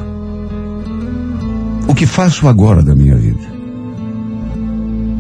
[1.89, 3.53] o que faço agora da minha vida?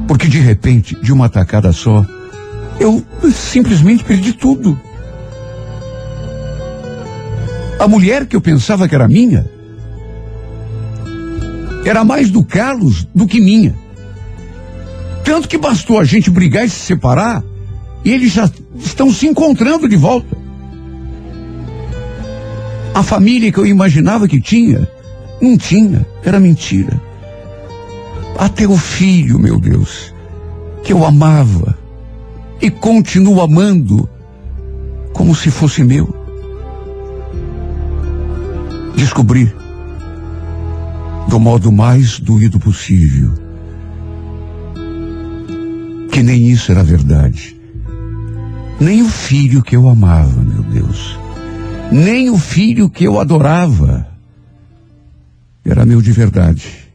[0.06, 2.06] Porque de repente, de uma tacada só,
[2.78, 4.78] eu simplesmente perdi tudo.
[7.78, 9.46] A mulher que eu pensava que era minha
[11.84, 13.74] era mais do Carlos do que minha.
[15.24, 17.44] Tanto que bastou a gente brigar e se separar,
[18.04, 20.36] e eles já estão se encontrando de volta.
[22.94, 24.88] A família que eu imaginava que tinha,
[25.40, 27.00] não tinha, era mentira.
[28.38, 30.12] Até o filho, meu Deus,
[30.82, 31.76] que eu amava
[32.60, 34.08] e continuo amando
[35.12, 36.25] como se fosse meu.
[38.96, 39.54] Descobri,
[41.28, 43.32] do modo mais doído possível,
[46.10, 47.54] que nem isso era verdade.
[48.80, 51.18] Nem o filho que eu amava, meu Deus.
[51.90, 54.06] Nem o filho que eu adorava
[55.64, 56.86] era meu de verdade.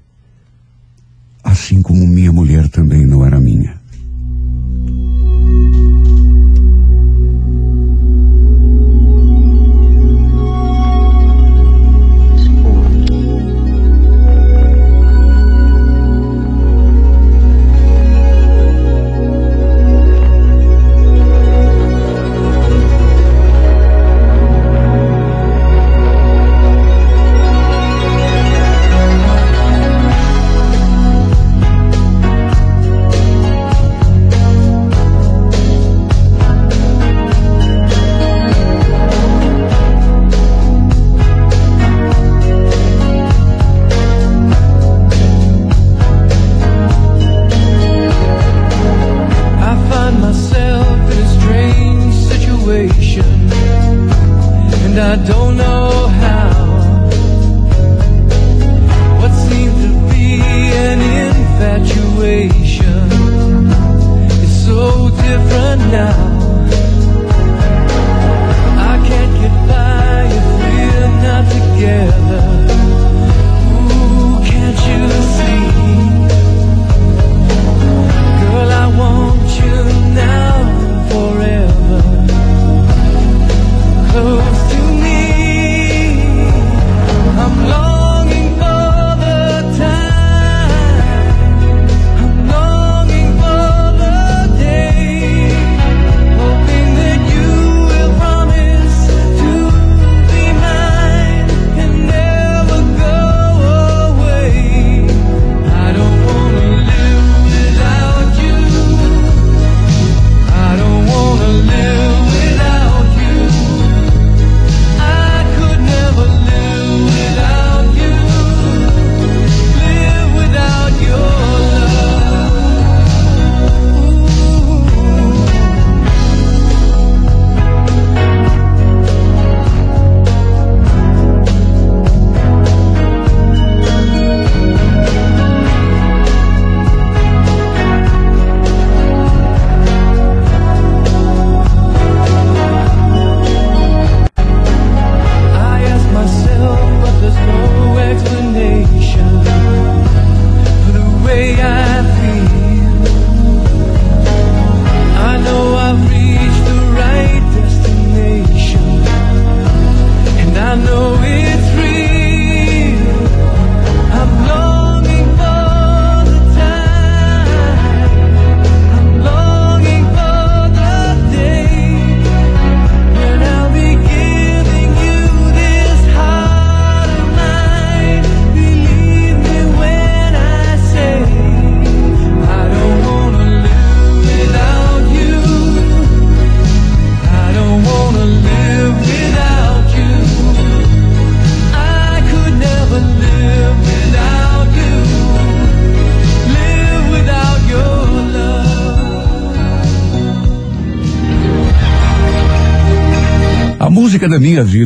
[1.43, 3.80] Assim como minha mulher também não era minha.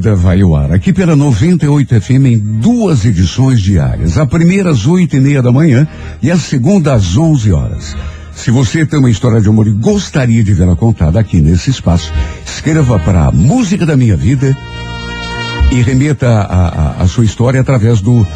[0.05, 4.19] Vida vai ao ar aqui pela 98 FM em duas edições diárias.
[4.19, 5.87] A primeira às oito e meia da manhã
[6.21, 7.97] e a segunda às 11 horas.
[8.35, 12.13] Se você tem uma história de amor e gostaria de vê-la contada aqui nesse espaço,
[12.45, 14.55] escreva para a Música da Minha Vida
[15.71, 18.27] e remeta a, a, a sua história através do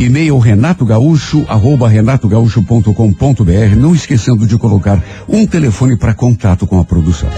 [0.00, 7.28] e-mail renatogaúcho, arroba renatogaúcho.com.br, não esquecendo de colocar um telefone para contato com a produção.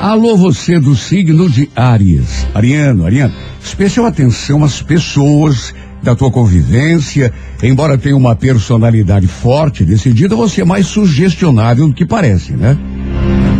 [0.00, 2.46] Alô, você do signo de Áries.
[2.54, 7.32] Ariano, Ariano, especial atenção às pessoas da tua convivência.
[7.62, 12.76] Embora tenha uma personalidade forte, decidida, você é mais sugestionável do que parece, né?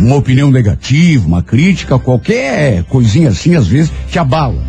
[0.00, 4.60] Uma opinião negativa, uma crítica, qualquer coisinha assim, às vezes, te abala.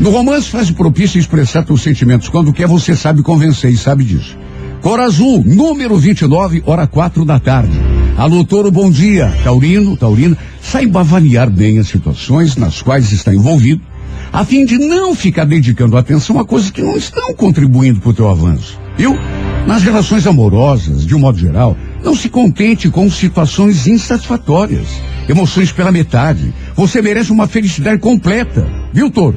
[0.00, 2.28] No romance faz propício expressar teus sentimentos.
[2.28, 4.36] Quando quer, você sabe convencer e sabe disso.
[4.80, 7.76] Cor azul, número 29, hora quatro da tarde.
[8.16, 9.32] Alô, Toro, bom dia.
[9.42, 13.82] Taurino, Taurina, saiba avaliar bem as situações nas quais está envolvido,
[14.32, 18.14] a fim de não ficar dedicando atenção a coisas que não estão contribuindo para o
[18.14, 18.78] teu avanço.
[18.96, 19.16] Viu?
[19.66, 24.86] Nas relações amorosas, de um modo geral, não se contente com situações insatisfatórias,
[25.28, 26.54] emoções pela metade.
[26.74, 28.66] Você merece uma felicidade completa.
[28.92, 29.36] Viu, Toro?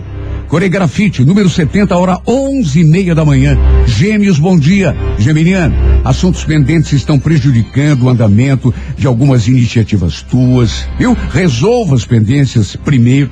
[0.52, 3.58] Coregrafite, número 70, hora onze e meia da manhã.
[3.86, 4.94] Gêmeos, bom dia.
[5.18, 5.74] Geminiano,
[6.04, 11.16] assuntos pendentes estão prejudicando o andamento de algumas iniciativas tuas, viu?
[11.32, 13.30] Resolva as pendências primeiro,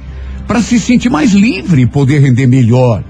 [0.47, 3.03] para se sentir mais livre e poder render melhor.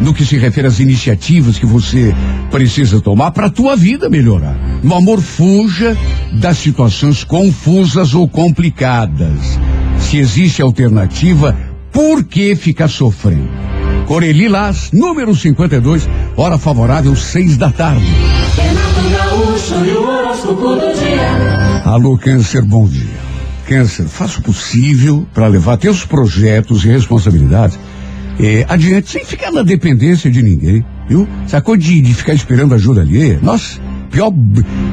[0.00, 2.14] No que se refere às iniciativas que você
[2.52, 4.56] precisa tomar para a tua vida melhorar.
[4.80, 5.98] No amor, fuja
[6.34, 9.58] das situações confusas ou complicadas.
[9.98, 13.48] Se existe alternativa, por que ficar sofrendo?
[14.06, 18.04] Coreli Las, número 52, hora favorável, seis da tarde.
[21.84, 23.30] Alô, Câncer, bom dia.
[23.66, 27.78] Câncer, faça o possível para levar teus projetos e responsabilidades
[28.40, 31.28] eh, adiante, sem ficar na dependência de ninguém, viu?
[31.46, 33.38] Sacou de, de ficar esperando ajuda alheia?
[33.42, 33.78] Nossa,
[34.10, 34.32] pior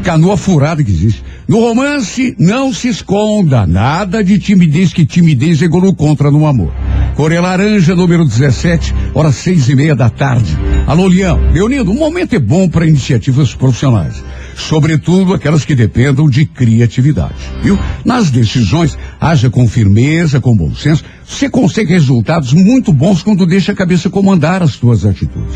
[0.04, 1.24] canoa furada que existe.
[1.48, 6.72] No romance, não se esconda nada de timidez, que timidez é golo contra no amor.
[7.16, 10.56] Coré Laranja, número 17, horas seis e meia da tarde.
[10.86, 11.40] Alô, Leão.
[11.52, 14.24] Leonido, o momento é bom para iniciativas profissionais.
[14.56, 17.78] Sobretudo aquelas que dependam de criatividade, viu?
[18.06, 21.04] Nas decisões, haja com firmeza, com bom senso.
[21.28, 25.56] Você consegue resultados muito bons quando deixa a cabeça comandar as suas atitudes.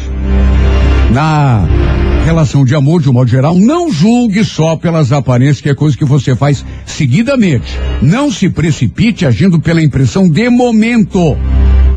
[1.12, 1.68] Na
[2.24, 5.98] relação de amor, de um modo geral, não julgue só pelas aparências, que é coisa
[5.98, 7.78] que você faz seguidamente.
[8.02, 11.38] Não se precipite agindo pela impressão de momento.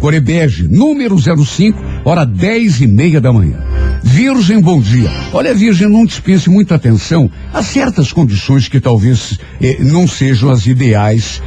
[0.01, 3.59] Corebege, número 05, hora dez e meia da manhã.
[4.03, 5.11] Virgem, bom dia.
[5.33, 10.66] Olha, Virgem, não dispense muita atenção a certas condições que talvez eh, não sejam as
[10.66, 11.43] ideais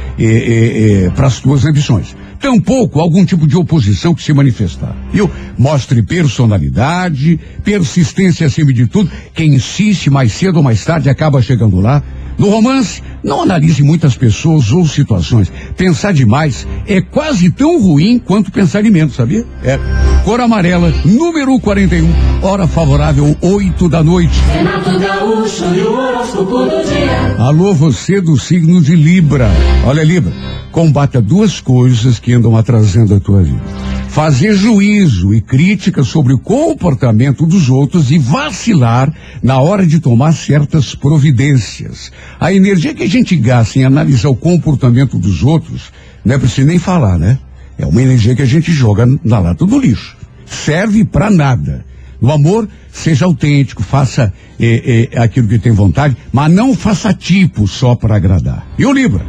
[1.14, 2.16] para as tuas ambições.
[2.40, 4.94] Tampouco algum tipo de oposição que se manifestar.
[5.12, 5.30] Viu?
[5.56, 9.10] Mostre personalidade, persistência acima de tudo.
[9.34, 12.02] Quem insiste mais cedo ou mais tarde acaba chegando lá.
[12.38, 15.50] No romance, não analise muitas pessoas ou situações.
[15.76, 19.44] Pensar demais é quase tão ruim quanto pensar de menos, sabia?
[19.64, 19.78] É.
[20.24, 22.08] Cor amarela, número 41,
[22.42, 24.38] hora favorável, 8 da noite.
[24.52, 27.36] Renato Gaúcho e o horóscopo do dia.
[27.38, 29.50] Alô, você do signo de Libra.
[29.84, 30.32] Olha, Libra,
[30.70, 33.62] combata duas coisas que andam atrasando a tua vida.
[34.08, 40.32] Fazer juízo e crítica sobre o comportamento dos outros e vacilar na hora de tomar
[40.32, 42.10] certas providências.
[42.40, 45.92] A energia que a gente gasta em analisar o comportamento dos outros,
[46.24, 47.38] não é preciso nem falar, né?
[47.78, 50.16] É uma energia que a gente joga na lata do lixo.
[50.44, 51.84] Serve pra nada.
[52.20, 57.68] No amor, seja autêntico, faça eh, eh, aquilo que tem vontade, mas não faça tipo
[57.68, 58.66] só para agradar.
[58.76, 59.24] E o Libra?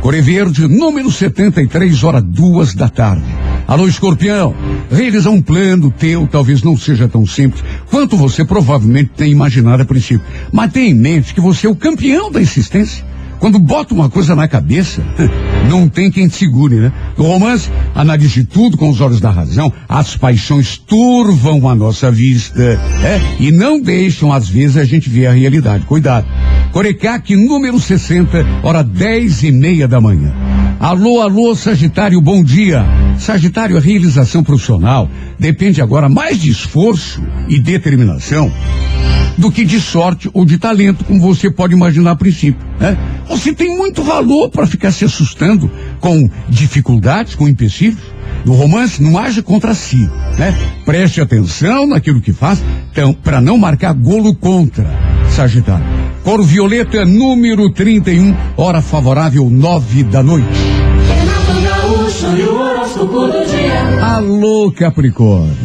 [0.00, 3.49] Core Verde, número 73, hora duas da tarde.
[3.70, 4.52] Alô, escorpião,
[4.90, 9.86] realizar um plano teu talvez não seja tão simples quanto você provavelmente tem imaginado a
[9.86, 10.26] princípio.
[10.52, 13.04] Mas tenha em mente que você é o campeão da insistência.
[13.40, 15.02] Quando bota uma coisa na cabeça,
[15.68, 16.92] não tem quem te segure, né?
[17.16, 19.72] No romance, analise tudo com os olhos da razão.
[19.88, 23.20] As paixões turvam a nossa vista, é?
[23.40, 25.86] E não deixam, às vezes, a gente ver a realidade.
[25.86, 26.26] Cuidado.
[26.70, 30.32] Corecaque, número 60, hora dez e meia da manhã.
[30.78, 32.84] Alô, alô, Sagitário, bom dia.
[33.18, 38.52] Sagitário, a realização profissional depende agora mais de esforço e determinação
[39.36, 42.60] do que de sorte ou de talento, como você pode imaginar a princípio.
[42.78, 42.96] Né?
[43.30, 45.70] Você tem muito valor para ficar se assustando
[46.00, 48.02] com dificuldades, com empecilhos.
[48.44, 50.10] No romance, não haja contra si.
[50.36, 50.52] Né?
[50.84, 52.60] Preste atenção naquilo que faz,
[52.90, 54.84] então, para não marcar golo contra.
[55.30, 55.86] Sagitário.
[56.24, 60.48] Cor violeta, número 31, hora favorável, nove da noite.
[64.02, 65.56] Alô, Capricórnio.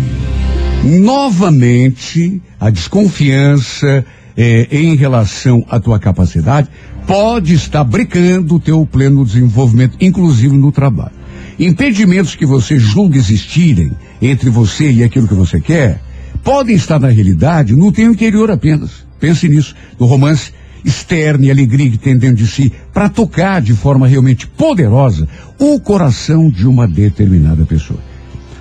[0.84, 4.06] Novamente, a desconfiança
[4.38, 6.70] eh, em relação à tua capacidade
[7.06, 11.14] pode estar brecando o teu pleno desenvolvimento, inclusive no trabalho.
[11.60, 13.92] Impedimentos que você julga existirem
[14.22, 16.02] entre você e aquilo que você quer,
[16.44, 19.06] podem estar na realidade no teu interior apenas.
[19.20, 20.52] Pense nisso, no romance
[20.84, 25.28] externo e alegria que tem dentro de si, para tocar de forma realmente poderosa
[25.58, 28.00] o coração de uma determinada pessoa.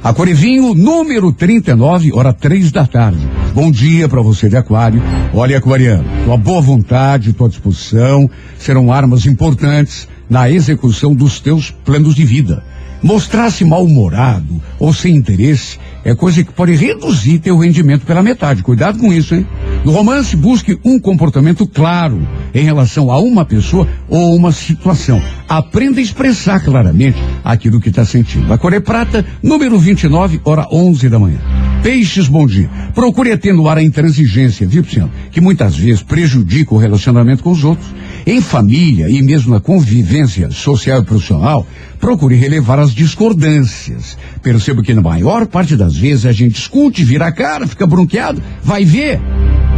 [0.05, 3.27] A Corevinho, número 39, hora três da tarde.
[3.55, 5.03] Bom dia para você de Aquário.
[5.33, 8.29] Olha, Aquariano, tua boa vontade, tua disposição
[8.59, 12.63] serão armas importantes na execução dos teus planos de vida.
[13.03, 18.63] Mostrar-se mal-humorado ou sem interesse é coisa que pode reduzir teu rendimento pela metade.
[18.63, 19.47] Cuidado com isso, hein?
[19.85, 25.23] No romance, busque um comportamento claro em relação a uma pessoa ou uma situação.
[25.49, 28.53] Aprenda a expressar claramente aquilo que está sentindo.
[28.53, 31.39] A cor é prata, número 29, hora 11 da manhã.
[31.83, 32.71] Peixes, bom dia.
[32.95, 35.11] Procure atenuar a intransigência, viu, Luciano?
[35.31, 37.87] Que muitas vezes prejudica o relacionamento com os outros.
[38.27, 41.67] Em família e mesmo na convivência social e profissional,
[42.05, 44.19] procure relevar as discordâncias.
[44.43, 48.43] Perceba que na maior parte das vezes a gente discute, vira a cara, fica bronqueado,
[48.63, 49.19] vai ver,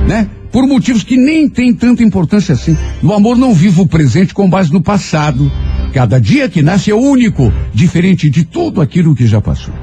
[0.09, 0.29] né?
[0.51, 2.77] Por motivos que nem tem tanta importância assim.
[3.01, 5.53] No amor não vivo o presente com base no passado.
[5.93, 9.75] Cada dia que nasce é único, diferente de tudo aquilo que já passou.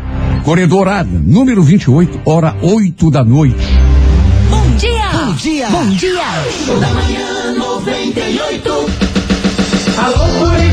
[0.43, 3.55] Corredorada, número 28, hora 8 da noite.
[4.49, 5.09] Bom dia!
[5.13, 5.69] Bom dia!
[5.69, 6.79] Bom dia!
[6.81, 9.13] Da manhã 98.
[9.95, 10.72] Alô Curitiba,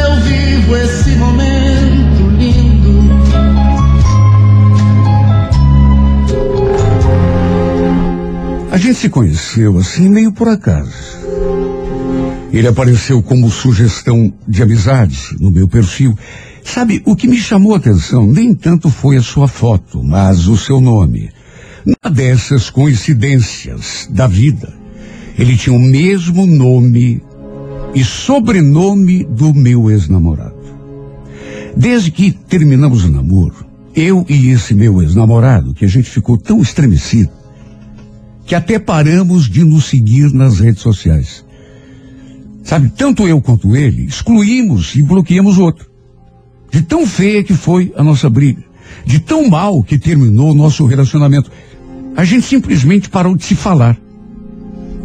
[0.00, 2.80] eu vivo esse momento lindo.
[8.72, 11.20] A gente se conheceu assim meio por acaso.
[12.52, 16.16] Ele apareceu como sugestão de amizade no meu perfil.
[16.64, 20.56] Sabe, o que me chamou a atenção nem tanto foi a sua foto, mas o
[20.56, 21.30] seu nome.
[21.86, 24.72] Uma dessas coincidências da vida.
[25.38, 27.22] Ele tinha o mesmo nome
[27.94, 30.60] e sobrenome do meu ex-namorado.
[31.76, 36.60] Desde que terminamos o namoro, eu e esse meu ex-namorado, que a gente ficou tão
[36.60, 37.30] estremecido,
[38.46, 41.44] que até paramos de nos seguir nas redes sociais.
[42.62, 45.90] Sabe, tanto eu quanto ele excluímos e bloqueamos o outro.
[46.70, 48.62] De tão feia que foi a nossa briga.
[49.04, 51.50] De tão mal que terminou o nosso relacionamento.
[52.16, 53.96] A gente simplesmente parou de se falar.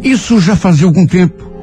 [0.02, 1.55] Isso já fazia algum tempo.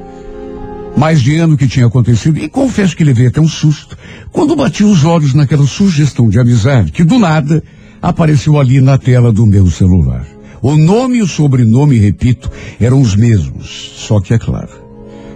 [0.96, 3.96] Mais de ano que tinha acontecido, e confesso que levei até um susto
[4.30, 7.62] quando bati os olhos naquela sugestão de amizade que do nada
[8.00, 10.24] apareceu ali na tela do meu celular.
[10.62, 14.70] O nome e o sobrenome, repito, eram os mesmos, só que é claro.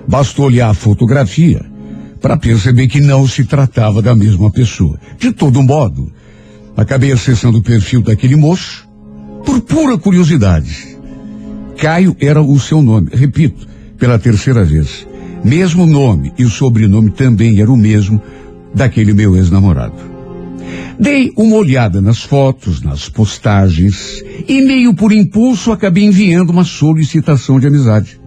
[0.07, 1.61] Bastou olhar a fotografia
[2.21, 4.99] para perceber que não se tratava da mesma pessoa.
[5.19, 6.11] De todo modo,
[6.77, 8.89] acabei acessando o perfil daquele moço
[9.45, 10.97] por pura curiosidade.
[11.77, 13.67] Caio era o seu nome, repito,
[13.99, 15.08] pela terceira vez.
[15.45, 18.21] Mesmo nome e o sobrenome também era o mesmo
[18.75, 19.95] daquele meu ex-namorado.
[20.99, 27.61] Dei uma olhada nas fotos, nas postagens e meio por impulso acabei enviando uma solicitação
[27.61, 28.21] de amizade.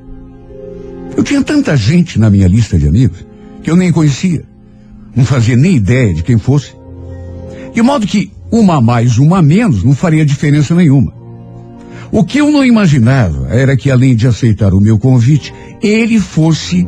[1.16, 3.26] Eu tinha tanta gente na minha lista de amigos
[3.62, 4.44] que eu nem conhecia.
[5.14, 6.72] Não fazia nem ideia de quem fosse.
[7.74, 11.14] De modo que uma a mais, uma a menos não faria diferença nenhuma.
[12.12, 16.86] O que eu não imaginava era que, além de aceitar o meu convite, ele fosse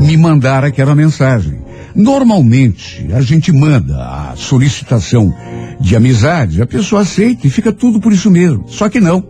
[0.00, 1.60] me mandar aquela mensagem.
[1.94, 5.34] Normalmente, a gente manda a solicitação
[5.80, 8.64] de amizade, a pessoa aceita e fica tudo por isso mesmo.
[8.68, 9.24] Só que não.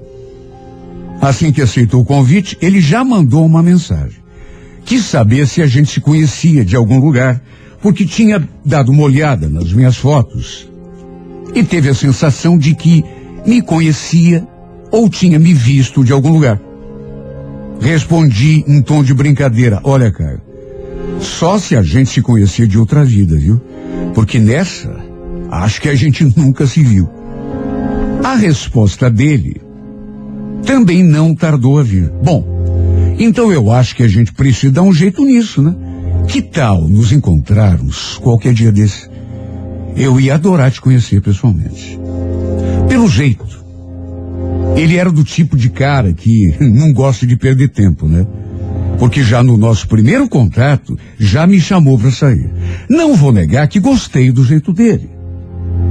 [1.21, 4.23] Assim que aceitou o convite, ele já mandou uma mensagem.
[4.85, 7.41] Quis saber se a gente se conhecia de algum lugar,
[7.81, 10.69] porque tinha dado uma olhada nas minhas fotos
[11.55, 13.05] e teve a sensação de que
[13.47, 14.47] me conhecia
[14.91, 16.61] ou tinha me visto de algum lugar.
[17.81, 20.41] Respondi em tom de brincadeira: Olha, Caio,
[21.23, 23.61] só se a gente se conhecia de outra vida, viu?
[24.15, 24.95] Porque nessa,
[25.51, 27.09] acho que a gente nunca se viu.
[28.23, 29.61] A resposta dele
[30.65, 32.11] também não tardou a vir.
[32.23, 32.45] Bom,
[33.19, 35.75] então eu acho que a gente precisa dar um jeito nisso, né?
[36.29, 39.09] Que tal nos encontrarmos qualquer dia desse?
[39.97, 41.99] Eu ia adorar te conhecer pessoalmente.
[42.89, 43.63] Pelo jeito,
[44.77, 48.27] ele era do tipo de cara que não gosta de perder tempo, né?
[49.03, 52.49] Porque já no nosso primeiro contato, já me chamou para sair.
[52.89, 55.11] Não vou negar que gostei do jeito dele.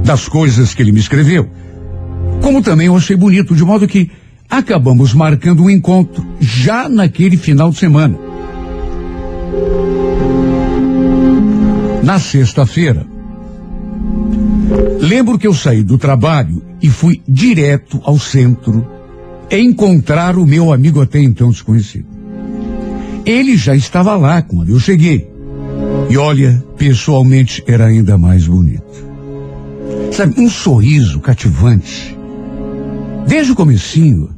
[0.02, 1.46] Das coisas que ele me escreveu.
[2.40, 4.10] Como também eu achei bonito, de modo que
[4.48, 8.16] acabamos marcando um encontro já naquele final de semana.
[12.02, 13.06] Na sexta-feira,
[15.02, 18.86] lembro que eu saí do trabalho e fui direto ao centro
[19.50, 22.11] encontrar o meu amigo até então desconhecido.
[23.24, 25.30] Ele já estava lá quando eu cheguei.
[26.10, 28.82] E olha, pessoalmente era ainda mais bonito.
[30.12, 32.16] Sabe, um sorriso cativante.
[33.26, 34.30] Desde o comecinho,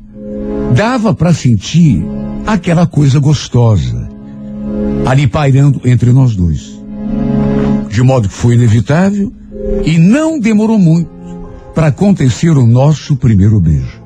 [0.75, 2.05] dava para sentir
[2.47, 4.09] aquela coisa gostosa
[5.07, 6.81] ali pairando entre nós dois.
[7.89, 9.33] De modo que foi inevitável
[9.85, 11.11] e não demorou muito
[11.75, 14.03] para acontecer o nosso primeiro beijo.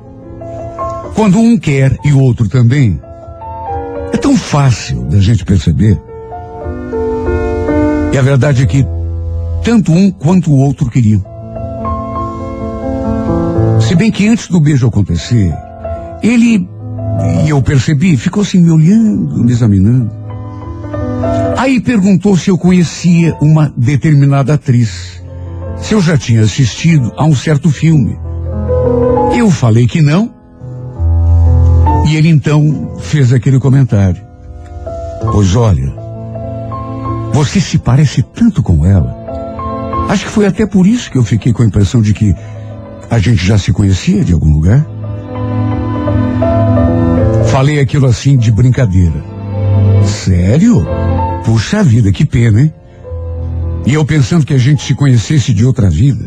[1.15, 2.99] Quando um quer e o outro também,
[4.13, 5.99] é tão fácil da gente perceber.
[8.11, 8.85] E a verdade é que
[9.63, 11.23] tanto um quanto o outro queriam.
[13.81, 15.53] Se bem que antes do beijo acontecer,
[16.21, 16.67] ele,
[17.45, 20.11] e eu percebi, ficou assim me olhando, me examinando.
[21.57, 25.21] Aí perguntou se eu conhecia uma determinada atriz,
[25.77, 28.17] se eu já tinha assistido a um certo filme.
[29.37, 30.38] Eu falei que não.
[32.07, 34.21] E ele então fez aquele comentário.
[35.31, 35.93] Pois olha,
[37.33, 39.15] você se parece tanto com ela.
[40.09, 42.33] Acho que foi até por isso que eu fiquei com a impressão de que
[43.09, 44.85] a gente já se conhecia de algum lugar.
[47.51, 49.23] Falei aquilo assim de brincadeira.
[50.05, 50.85] Sério?
[51.43, 52.73] Puxa vida, que pena, hein?
[53.85, 56.25] E eu pensando que a gente se conhecesse de outra vida.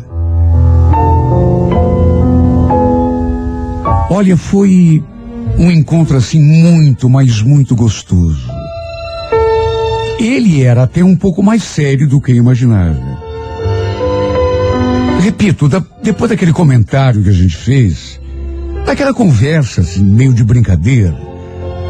[4.10, 5.02] Olha, foi
[5.58, 8.48] um encontro assim muito, mas muito gostoso.
[10.18, 13.00] Ele era até um pouco mais sério do que eu imaginava.
[15.20, 18.20] Repito, da, depois daquele comentário que a gente fez,
[18.84, 21.16] daquela conversa assim, meio de brincadeira,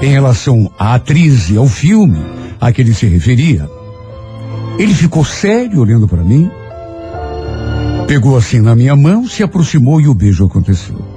[0.03, 2.21] em relação à atriz e ao filme
[2.61, 3.69] a que ele se referia,
[4.79, 6.51] ele ficou sério olhando para mim,
[8.07, 11.12] pegou assim na minha mão, se aproximou e o beijo aconteceu.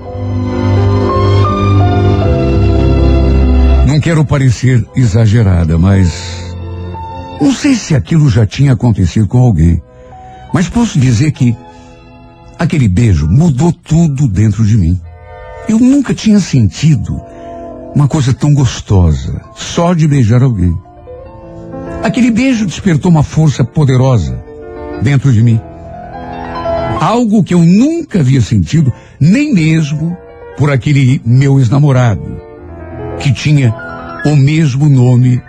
[4.05, 6.13] Quero parecer exagerada, mas
[7.41, 9.81] não sei se aquilo já tinha acontecido com alguém,
[10.53, 11.57] mas posso dizer que
[12.59, 15.01] aquele beijo mudou tudo dentro de mim.
[15.67, 17.19] Eu nunca tinha sentido
[17.95, 20.77] uma coisa tão gostosa, só de beijar alguém.
[22.03, 24.39] Aquele beijo despertou uma força poderosa
[25.01, 25.59] dentro de mim.
[27.01, 30.15] Algo que eu nunca havia sentido, nem mesmo
[30.59, 32.39] por aquele meu ex-namorado,
[33.19, 33.84] que tinha
[34.25, 35.39] o mesmo nome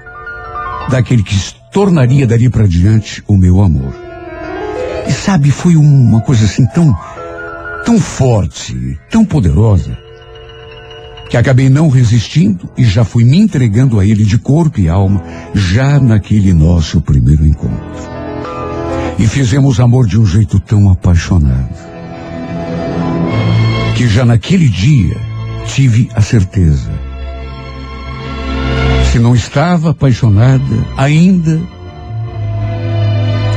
[0.90, 3.94] daquele que se tornaria dali para diante o meu amor.
[5.08, 6.94] E sabe, foi uma coisa assim tão,
[7.84, 9.96] tão forte, tão poderosa,
[11.30, 15.22] que acabei não resistindo e já fui me entregando a ele de corpo e alma,
[15.54, 18.16] já naquele nosso primeiro encontro.
[19.18, 21.74] E fizemos amor de um jeito tão apaixonado,
[23.96, 25.16] que já naquele dia
[25.66, 27.15] tive a certeza.
[29.16, 31.58] Se não estava apaixonada, ainda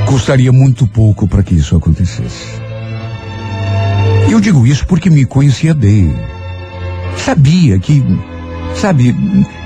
[0.06, 2.46] custaria muito pouco para que isso acontecesse.
[4.32, 6.16] Eu digo isso porque me conhecia bem
[7.18, 8.02] sabia que,
[8.74, 9.14] sabe,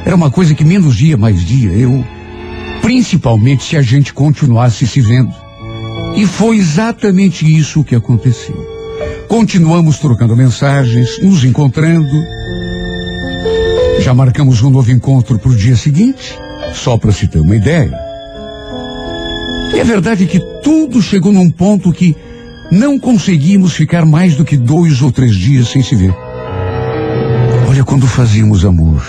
[0.04, 2.04] era uma coisa que menos dia, mais dia, eu,
[2.82, 5.32] principalmente se a gente continuasse se vendo.
[6.16, 8.58] E foi exatamente isso que aconteceu.
[9.28, 12.10] Continuamos trocando mensagens, nos encontrando.
[14.04, 16.38] Já marcamos um novo encontro para o dia seguinte,
[16.74, 17.97] só para se ter uma ideia.
[19.74, 22.14] E a verdade é que tudo chegou num ponto que
[22.70, 26.14] não conseguimos ficar mais do que dois ou três dias sem se ver.
[27.70, 29.01] Olha, quando fazíamos amor,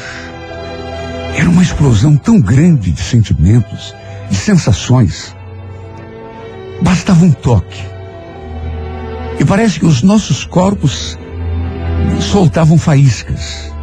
[1.36, 3.92] era uma explosão tão grande de sentimentos,
[4.30, 5.34] de sensações.
[6.80, 7.82] Bastava um toque.
[9.40, 11.18] E parece que os nossos corpos
[12.20, 13.74] soltavam faíscas,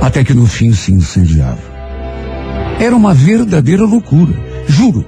[0.00, 1.76] até que no fim se incendiavam.
[2.78, 4.34] Era uma verdadeira loucura,
[4.68, 5.04] juro.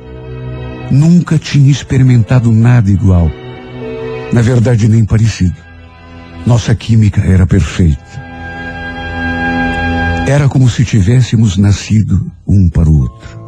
[0.91, 3.31] Nunca tinha experimentado nada igual.
[4.33, 5.57] Na verdade, nem parecido.
[6.47, 8.29] Nossa química era perfeita.
[10.27, 13.39] Era como se tivéssemos nascido um para o outro.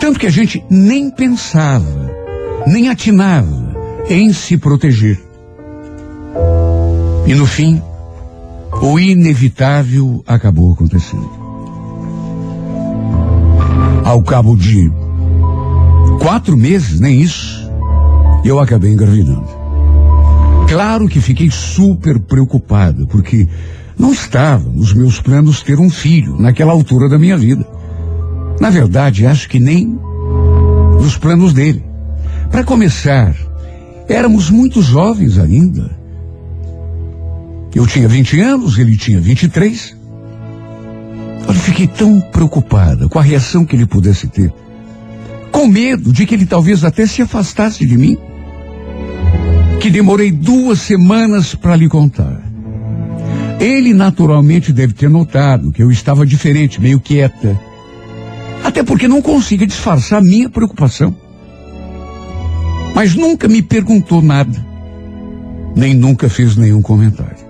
[0.00, 2.10] Tanto que a gente nem pensava,
[2.66, 3.74] nem atinava
[4.08, 5.20] em se proteger.
[7.26, 7.80] E no fim,
[8.82, 11.30] o inevitável acabou acontecendo.
[14.04, 14.90] Ao cabo de
[16.20, 17.70] quatro meses, nem isso,
[18.44, 19.46] eu acabei engravidando.
[20.68, 23.48] Claro que fiquei super preocupado, porque
[23.98, 27.66] não estava nos meus planos ter um filho naquela altura da minha vida.
[28.60, 29.98] Na verdade, acho que nem
[31.00, 31.84] nos planos dele.
[32.50, 33.34] Para começar,
[34.08, 35.90] éramos muito jovens ainda.
[37.74, 39.96] Eu tinha 20 anos, ele tinha 23.
[41.48, 44.52] Eu fiquei tão preocupada com a reação que ele pudesse ter.
[45.50, 48.16] Com medo de que ele talvez até se afastasse de mim.
[49.80, 52.40] Que demorei duas semanas para lhe contar.
[53.60, 57.58] Ele naturalmente deve ter notado que eu estava diferente, meio quieta.
[58.62, 61.14] Até porque não consigo disfarçar minha preocupação.
[62.94, 64.64] Mas nunca me perguntou nada.
[65.76, 67.43] Nem nunca fez nenhum comentário.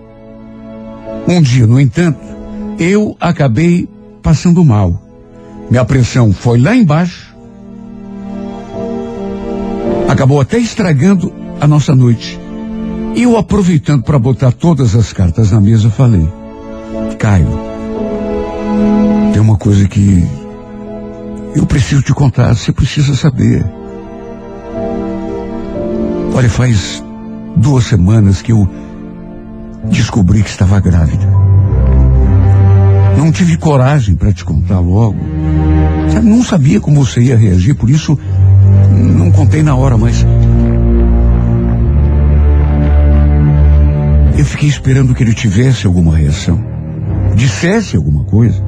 [1.27, 2.18] Um dia, no entanto,
[2.79, 3.89] eu acabei
[4.22, 5.01] passando mal.
[5.70, 7.35] Minha pressão foi lá embaixo.
[10.09, 12.39] Acabou até estragando a nossa noite.
[13.14, 16.29] E eu, aproveitando para botar todas as cartas na mesa, falei:
[17.18, 17.49] Caio,
[19.33, 20.25] tem uma coisa que
[21.55, 23.64] eu preciso te contar, você precisa saber.
[26.35, 27.03] Olha, faz
[27.57, 28.68] duas semanas que eu
[29.91, 31.26] descobri que estava grávida.
[33.16, 35.18] Não tive coragem para te contar logo.
[36.22, 38.18] Não sabia como você ia reagir, por isso
[38.91, 40.24] não contei na hora, mas.
[44.37, 46.62] Eu fiquei esperando que ele tivesse alguma reação,
[47.35, 48.62] dissesse alguma coisa.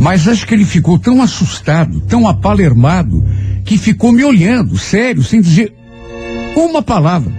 [0.00, 3.24] Mas acho que ele ficou tão assustado, tão apalermado,
[3.64, 5.74] que ficou me olhando, sério, sem dizer
[6.56, 7.32] uma palavra.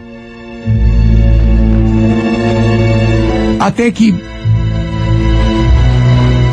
[3.60, 4.16] Até que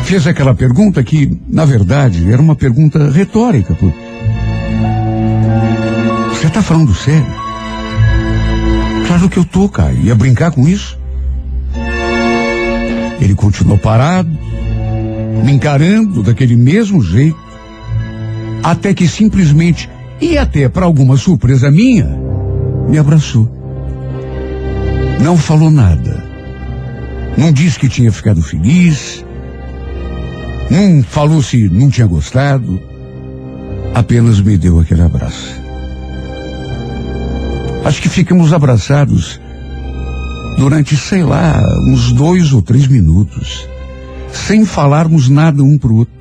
[0.03, 3.73] fez aquela pergunta que, na verdade, era uma pergunta retórica.
[3.73, 3.91] Pô.
[6.29, 7.25] Você está falando sério?
[9.07, 10.01] Claro que eu tô, Caio.
[10.01, 10.99] Ia brincar com isso?
[13.19, 14.29] Ele continuou parado,
[15.43, 17.37] me encarando daquele mesmo jeito,
[18.61, 19.89] até que simplesmente,
[20.21, 22.07] e até para alguma surpresa minha,
[22.87, 23.49] me abraçou.
[25.19, 26.26] Não falou nada.
[27.37, 29.23] Não disse que tinha ficado feliz.
[30.71, 32.81] Não falou se não tinha gostado.
[33.93, 35.55] Apenas me deu aquele abraço.
[37.85, 39.39] Acho que ficamos abraçados
[40.57, 43.65] durante, sei lá, uns dois ou três minutos,
[44.33, 46.13] sem falarmos nada um para o outro.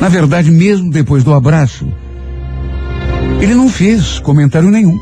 [0.00, 1.86] Na verdade, mesmo depois do abraço,
[3.40, 4.96] ele não fez comentário nenhum.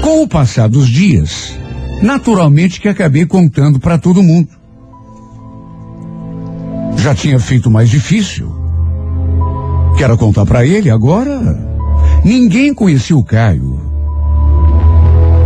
[0.00, 1.59] Com o passar dos dias,
[2.02, 4.48] naturalmente que acabei contando para todo mundo.
[6.96, 8.52] Já tinha feito mais difícil.
[9.96, 11.40] Quero contar para ele agora.
[12.24, 13.80] Ninguém conhecia o Caio.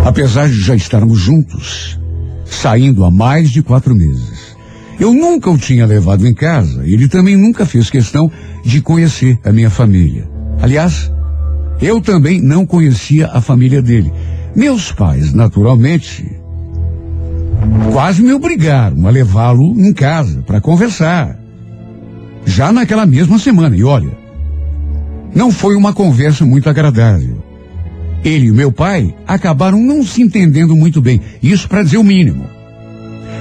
[0.04, 1.98] Apesar de já estarmos juntos,
[2.44, 4.54] saindo há mais de quatro meses.
[4.98, 6.84] Eu nunca o tinha levado em casa.
[6.84, 8.30] Ele também nunca fez questão
[8.64, 10.28] de conhecer a minha família.
[10.60, 11.10] Aliás,
[11.80, 14.12] eu também não conhecia a família dele.
[14.54, 16.24] Meus pais, naturalmente,
[17.92, 21.38] quase me obrigaram a levá-lo em casa para conversar.
[22.44, 23.76] Já naquela mesma semana.
[23.76, 24.16] E olha,
[25.34, 27.42] não foi uma conversa muito agradável.
[28.24, 32.46] Ele e meu pai acabaram não se entendendo muito bem, isso para dizer o mínimo.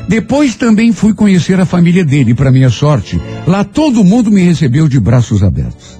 [0.09, 4.89] Depois também fui conhecer a família dele, para minha sorte, lá todo mundo me recebeu
[4.89, 5.97] de braços abertos.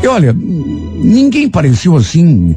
[0.00, 2.54] E olha, ninguém pareceu assim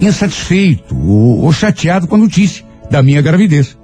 [0.00, 3.76] insatisfeito ou, ou chateado com a notícia da minha gravidez.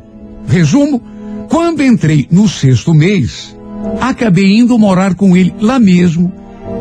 [0.46, 1.02] Resumo,
[1.48, 3.57] quando entrei no sexto mês,
[4.00, 6.32] acabei indo morar com ele lá mesmo,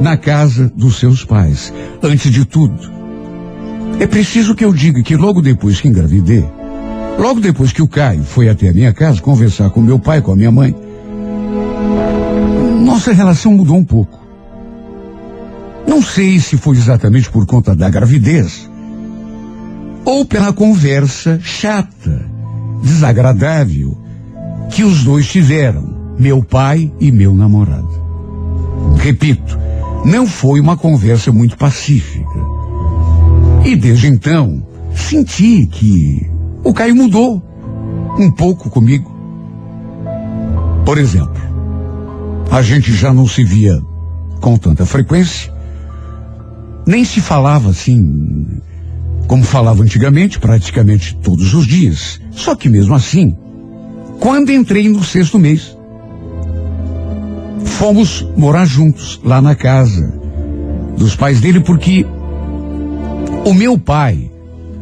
[0.01, 1.73] na casa dos seus pais.
[2.01, 2.91] Antes de tudo,
[3.99, 6.45] é preciso que eu diga que logo depois que engravidei,
[7.19, 10.31] logo depois que o Caio foi até a minha casa conversar com meu pai, com
[10.31, 10.75] a minha mãe,
[12.83, 14.21] nossa relação mudou um pouco.
[15.87, 18.69] Não sei se foi exatamente por conta da gravidez
[20.05, 22.25] ou pela conversa chata,
[22.81, 23.97] desagradável
[24.69, 28.03] que os dois tiveram, meu pai e meu namorado.
[28.97, 29.57] Repito,
[30.05, 32.39] não foi uma conversa muito pacífica.
[33.65, 36.29] E desde então, senti que
[36.63, 37.41] o Caio mudou
[38.17, 39.11] um pouco comigo.
[40.85, 41.41] Por exemplo,
[42.51, 43.81] a gente já não se via
[44.41, 45.51] com tanta frequência,
[46.85, 48.61] nem se falava assim
[49.27, 52.19] como falava antigamente, praticamente todos os dias.
[52.31, 53.35] Só que mesmo assim,
[54.19, 55.75] quando entrei no sexto mês,
[57.65, 60.13] fomos morar juntos lá na casa
[60.97, 62.05] dos pais dele, porque
[63.45, 64.31] o meu pai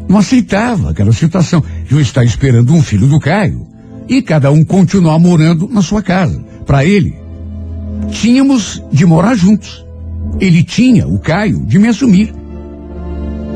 [0.08, 3.66] não aceitava aquela situação de eu estar esperando um filho do Caio
[4.08, 6.44] e cada um continuar morando na sua casa.
[6.66, 7.16] Para ele,
[8.10, 9.86] tínhamos de morar juntos.
[10.40, 12.34] Ele tinha, o Caio, de me assumir.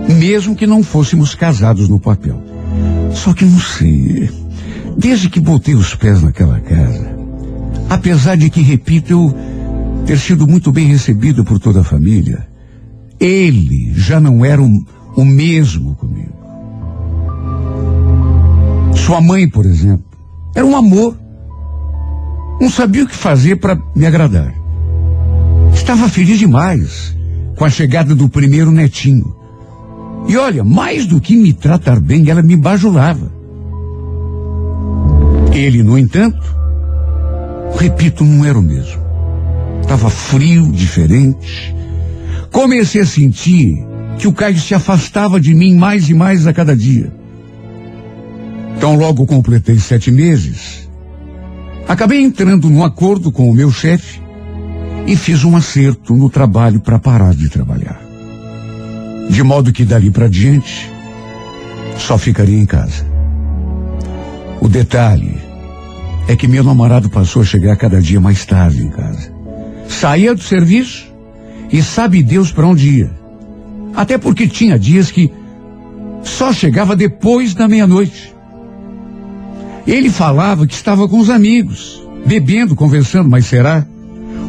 [0.07, 2.41] Mesmo que não fôssemos casados no papel.
[3.11, 4.29] Só que não sei.
[4.97, 7.17] Desde que botei os pés naquela casa,
[7.89, 9.35] apesar de que, repito, eu
[10.05, 12.47] ter sido muito bem recebido por toda a família,
[13.19, 14.85] ele já não era o,
[15.15, 16.35] o mesmo comigo.
[18.95, 20.05] Sua mãe, por exemplo,
[20.55, 21.17] era um amor.
[22.61, 24.53] Não sabia o que fazer para me agradar.
[25.73, 27.15] Estava feliz demais
[27.55, 29.34] com a chegada do primeiro netinho.
[30.27, 33.31] E olha, mais do que me tratar bem, ela me bajulava.
[35.53, 36.55] Ele, no entanto,
[37.77, 39.01] repito, não era o mesmo.
[39.81, 41.73] Estava frio, diferente.
[42.51, 43.77] Comecei a sentir
[44.17, 47.13] que o Caio se afastava de mim mais e mais a cada dia.
[48.75, 50.89] Então, logo completei sete meses.
[51.87, 54.19] Acabei entrando num acordo com o meu chefe
[55.05, 58.04] e fiz um acerto no trabalho para parar de trabalhar.
[59.29, 60.91] De modo que dali para diante
[61.97, 63.05] só ficaria em casa.
[64.61, 65.37] O detalhe
[66.27, 69.31] é que meu namorado passou a chegar cada dia mais tarde em casa.
[69.87, 71.05] Saía do serviço
[71.71, 73.11] e sabe Deus para onde ia.
[73.95, 75.31] Até porque tinha dias que
[76.23, 78.33] só chegava depois da meia-noite.
[79.85, 83.85] Ele falava que estava com os amigos, bebendo, conversando, mas será?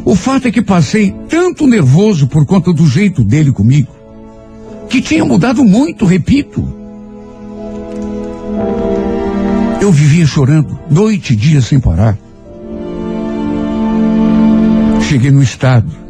[0.03, 3.89] O fato é que passei tanto nervoso por conta do jeito dele comigo,
[4.89, 6.67] que tinha mudado muito, repito.
[9.79, 12.17] Eu vivia chorando, noite e dia sem parar.
[15.01, 16.07] Cheguei no estado.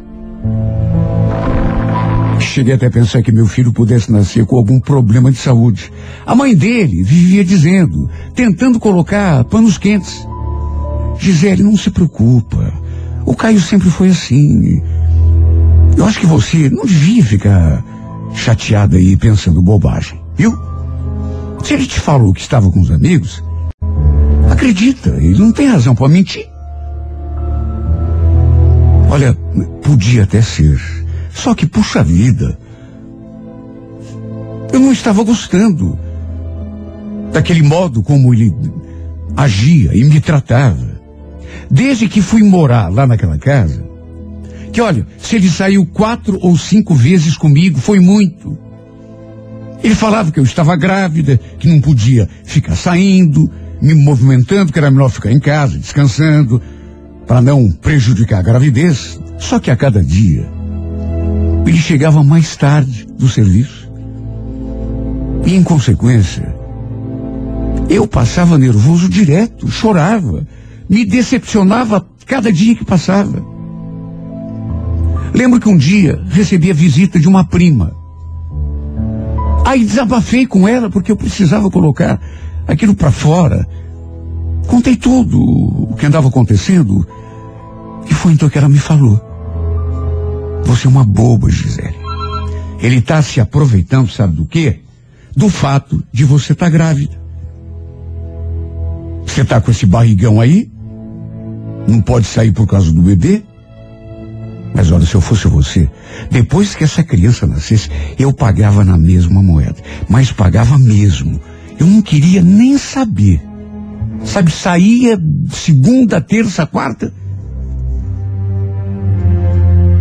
[2.39, 5.91] Cheguei até a pensar que meu filho pudesse nascer com algum problema de saúde.
[6.25, 10.25] A mãe dele vivia dizendo, tentando colocar panos quentes.
[11.19, 12.73] Gisele, não se preocupa.
[13.25, 14.81] O Caio sempre foi assim.
[15.95, 17.83] Eu acho que você não devia ficar
[18.33, 20.53] chateada aí pensando bobagem, viu?
[21.63, 23.43] Se ele te falou que estava com os amigos,
[24.49, 26.47] acredita, ele não tem razão para mentir.
[29.09, 29.33] Olha,
[29.81, 30.79] podia até ser.
[31.31, 32.57] Só que, puxa vida,
[34.73, 35.97] eu não estava gostando
[37.31, 38.53] daquele modo como ele
[39.35, 40.97] agia e me tratava.
[41.69, 43.86] Desde que fui morar lá naquela casa,
[44.71, 48.57] que olha, se ele saiu quatro ou cinco vezes comigo, foi muito.
[49.83, 53.49] Ele falava que eu estava grávida, que não podia ficar saindo,
[53.81, 56.61] me movimentando, que era melhor ficar em casa, descansando,
[57.25, 59.19] para não prejudicar a gravidez.
[59.37, 60.49] Só que a cada dia,
[61.65, 63.87] ele chegava mais tarde do serviço.
[65.45, 66.53] E, em consequência,
[67.89, 70.45] eu passava nervoso direto, chorava,
[70.89, 73.56] me decepcionava cada dia que passava.
[75.33, 77.95] Lembro que um dia recebi a visita de uma prima.
[79.65, 82.19] Aí desabafei com ela porque eu precisava colocar
[82.67, 83.67] aquilo para fora.
[84.67, 87.05] Contei tudo o que andava acontecendo
[88.09, 89.21] e foi então que ela me falou.
[90.63, 91.95] Você é uma boba, Gisele.
[92.79, 94.81] Ele está se aproveitando, sabe do quê?
[95.35, 97.19] Do fato de você estar tá grávida.
[99.25, 100.71] Você está com esse barrigão aí?
[101.87, 103.43] Não pode sair por causa do bebê?
[104.73, 105.89] Mas olha, se eu fosse você,
[106.29, 109.77] depois que essa criança nascesse, eu pagava na mesma moeda.
[110.07, 111.39] Mas pagava mesmo.
[111.79, 113.41] Eu não queria nem saber.
[114.23, 115.19] Sabe, saía
[115.51, 117.13] segunda, terça, quarta.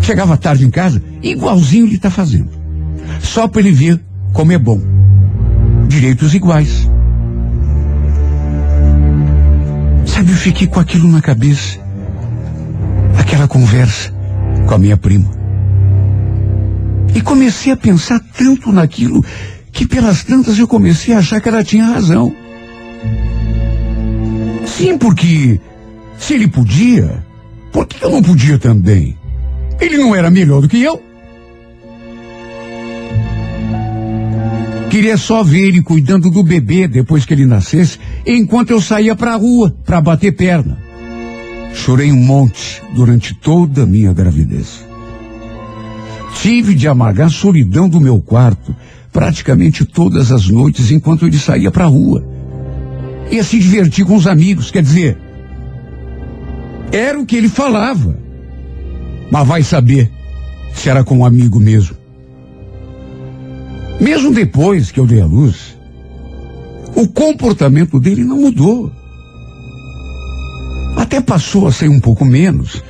[0.01, 2.51] Chegava tarde em casa, igualzinho ele está fazendo.
[3.21, 4.01] Só para ele ver
[4.33, 4.81] como é bom.
[5.89, 6.89] Direitos iguais.
[10.07, 11.79] Sabe, eu fiquei com aquilo na cabeça.
[13.19, 14.16] Aquela conversa
[14.67, 15.31] com a minha prima.
[17.15, 19.25] E comecei a pensar tanto naquilo
[19.73, 22.35] que pelas tantas eu comecei a achar que ela tinha razão.
[24.67, 25.61] Sim, porque
[26.19, 27.25] se ele podia,
[27.73, 29.17] por que eu não podia também?
[29.81, 31.03] Ele não era melhor do que eu?
[34.91, 39.35] Queria só ver ele cuidando do bebê depois que ele nascesse, enquanto eu saía para
[39.35, 40.86] a rua para bater perna.
[41.77, 44.85] Chorei um monte durante toda a minha gravidez.
[46.41, 48.75] Tive de amargar a solidão do meu quarto
[49.13, 52.27] praticamente todas as noites enquanto ele saía para a rua.
[53.31, 55.17] Ia se divertir com os amigos, quer dizer,
[56.91, 58.17] era o que ele falava.
[59.31, 60.11] Mas vai saber
[60.75, 61.97] se era com um amigo mesmo.
[64.01, 65.77] Mesmo depois que eu dei a luz,
[66.95, 68.93] o comportamento dele não mudou.
[71.07, 72.83] Até passou a ser um pouco menos,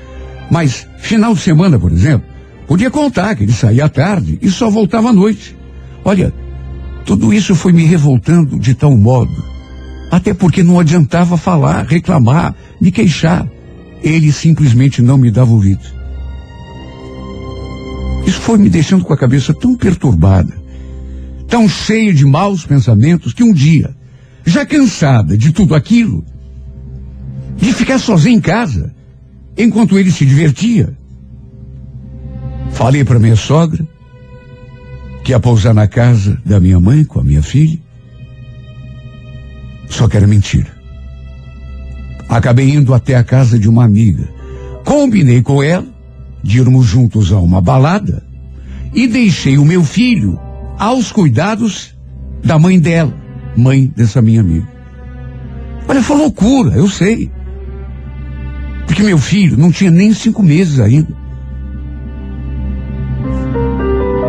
[0.50, 2.26] mas final de semana, por exemplo,
[2.66, 5.54] podia contar que ele saía à tarde e só voltava à noite.
[6.02, 6.32] Olha,
[7.04, 9.44] tudo isso foi me revoltando de tal modo,
[10.10, 13.46] até porque não adiantava falar, reclamar, me queixar.
[14.02, 15.84] Ele simplesmente não me dava ouvido.
[18.26, 20.56] Isso foi me deixando com a cabeça tão perturbada,
[21.48, 23.94] tão cheia de maus pensamentos, que um dia,
[24.46, 26.24] já cansada de tudo aquilo,
[27.56, 28.94] de ficar sozinha em casa,
[29.56, 30.96] enquanto ele se divertia,
[32.72, 33.86] falei para minha sogra
[35.24, 37.78] que ia pousar na casa da minha mãe com a minha filha.
[39.88, 40.70] Só que era mentira.
[42.28, 44.28] Acabei indo até a casa de uma amiga.
[44.84, 45.86] Combinei com ela
[46.42, 48.22] de irmos juntos a uma balada
[48.94, 50.38] e deixei o meu filho
[50.78, 51.94] aos cuidados
[52.44, 53.14] da mãe dela,
[53.56, 54.68] mãe dessa minha amiga.
[55.88, 57.30] Olha, foi loucura, eu sei.
[58.86, 61.12] Porque meu filho não tinha nem cinco meses ainda.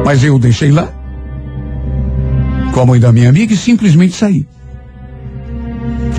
[0.04, 0.92] Mas eu o deixei lá,
[2.74, 4.48] com a mãe da minha amiga, e simplesmente saí.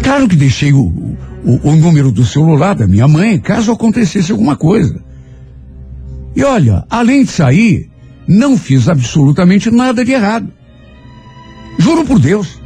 [0.02, 0.84] Claro que deixei o,
[1.44, 5.02] o, o número do celular da minha mãe, caso acontecesse alguma coisa.
[6.36, 7.90] E olha, além de sair,
[8.26, 10.52] não fiz absolutamente nada de errado.
[11.78, 12.60] Juro por Deus.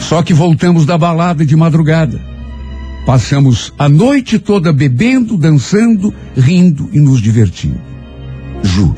[0.00, 2.33] Só que voltamos da balada de madrugada.
[3.06, 7.80] Passamos a noite toda bebendo, dançando, rindo e nos divertindo.
[8.62, 8.96] Juro.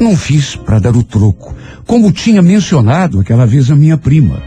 [0.00, 1.54] Não fiz para dar o troco,
[1.86, 4.42] como tinha mencionado aquela vez a minha prima,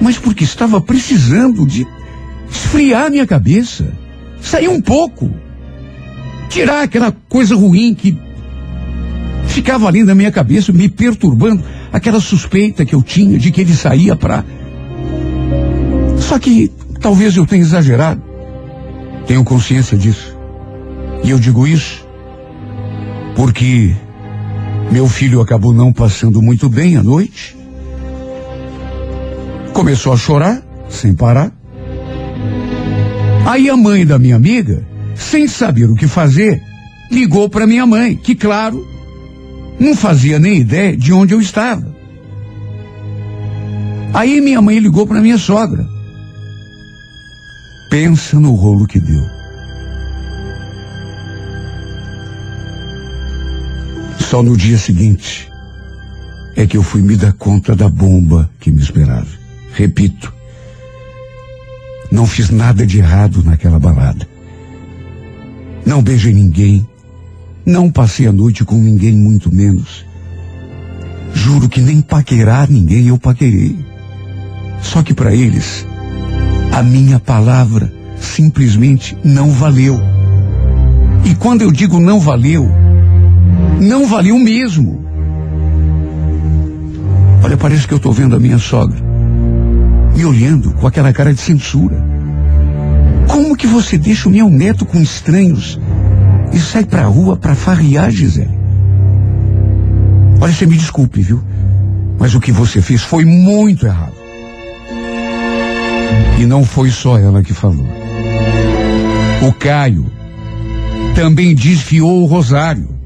[0.00, 1.86] mas porque estava precisando de
[2.50, 3.92] esfriar minha cabeça,
[4.40, 5.30] sair um pouco,
[6.48, 8.18] tirar aquela coisa ruim que
[9.46, 11.62] ficava ali na minha cabeça, me perturbando,
[11.92, 14.44] aquela suspeita que eu tinha de que ele saía para.
[16.18, 16.70] Só que
[17.00, 18.22] talvez eu tenha exagerado.
[19.26, 20.36] Tenho consciência disso.
[21.24, 22.06] E eu digo isso
[23.34, 23.94] porque
[24.90, 27.56] meu filho acabou não passando muito bem à noite.
[29.72, 31.52] Começou a chorar, sem parar.
[33.46, 36.62] Aí a mãe da minha amiga, sem saber o que fazer,
[37.10, 38.86] ligou para minha mãe, que claro,
[39.78, 41.94] não fazia nem ideia de onde eu estava.
[44.12, 45.86] Aí minha mãe ligou para minha sogra.
[47.90, 49.26] Pensa no rolo que deu.
[54.20, 55.50] Só no dia seguinte
[56.54, 59.26] é que eu fui me dar conta da bomba que me esperava.
[59.74, 60.32] Repito,
[62.12, 64.24] não fiz nada de errado naquela balada.
[65.84, 66.86] Não beijei ninguém.
[67.66, 70.06] Não passei a noite com ninguém, muito menos.
[71.34, 73.84] Juro que nem paquerar ninguém eu paquerei.
[74.80, 75.84] Só que para eles,
[76.72, 80.00] a minha palavra simplesmente não valeu.
[81.24, 82.68] E quando eu digo não valeu,
[83.80, 85.04] não valeu mesmo.
[87.42, 89.10] Olha, parece que eu estou vendo a minha sogra
[90.14, 91.96] me olhando com aquela cara de censura.
[93.26, 95.80] Como que você deixa o meu neto com estranhos
[96.52, 98.58] e sai pra rua pra farriar, Gisele?
[100.40, 101.42] Olha, você me desculpe, viu?
[102.18, 104.19] Mas o que você fez foi muito errado.
[106.38, 107.86] E não foi só ela que falou.
[109.42, 110.06] O Caio
[111.14, 113.00] também desfiou o rosário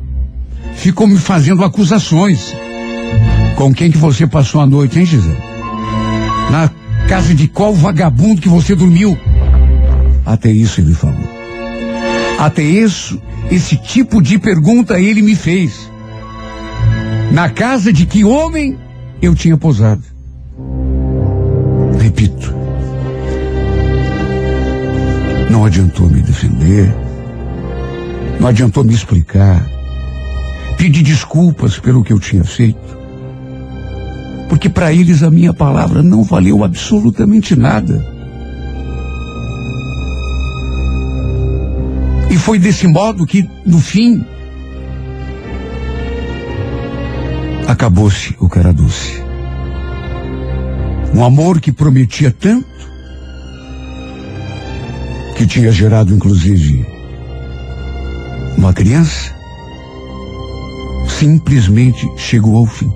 [0.74, 2.54] ficou me fazendo acusações.
[3.56, 5.38] Com quem que você passou a noite, hein, Gisele?
[6.50, 6.70] Na
[7.08, 9.16] casa de qual vagabundo que você dormiu?
[10.26, 11.28] Até isso ele falou.
[12.38, 15.90] Até isso, esse tipo de pergunta ele me fez.
[17.30, 18.78] Na casa de que homem
[19.22, 20.02] eu tinha posado?
[21.98, 22.63] Repito.
[25.54, 26.92] Não adiantou me defender.
[28.40, 29.64] Não adiantou me explicar.
[30.76, 32.98] Pedi desculpas pelo que eu tinha feito.
[34.48, 38.04] Porque para eles a minha palavra não valeu absolutamente nada.
[42.28, 44.24] E foi desse modo que, no fim,
[47.68, 49.22] acabou-se o doce.
[51.14, 52.66] Um amor que prometia tanto,
[55.34, 56.86] que tinha gerado inclusive
[58.56, 59.34] uma criança,
[61.08, 62.90] simplesmente chegou ao fim.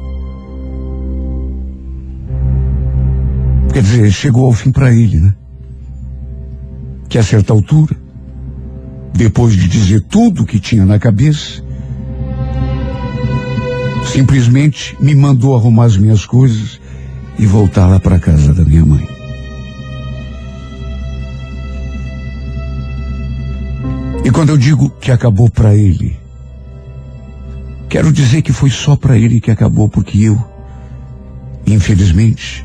[3.73, 5.35] Quer dizer, chegou ao fim para ele, né?
[7.09, 7.97] Que a certa altura,
[9.13, 11.63] depois de dizer tudo o que tinha na cabeça,
[14.13, 16.81] simplesmente me mandou arrumar as minhas coisas
[17.39, 19.18] e voltar lá para casa da minha mãe.
[24.25, 26.19] E quando eu digo que acabou para ele,
[27.89, 30.43] quero dizer que foi só para ele que acabou, porque eu,
[31.67, 32.65] infelizmente,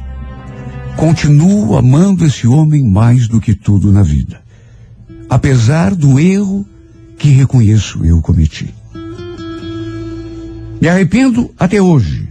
[0.98, 4.42] continuo amando esse homem mais do que tudo na vida,
[5.30, 6.66] apesar do erro
[7.18, 8.74] que reconheço eu cometi.
[10.82, 12.28] Me arrependo até hoje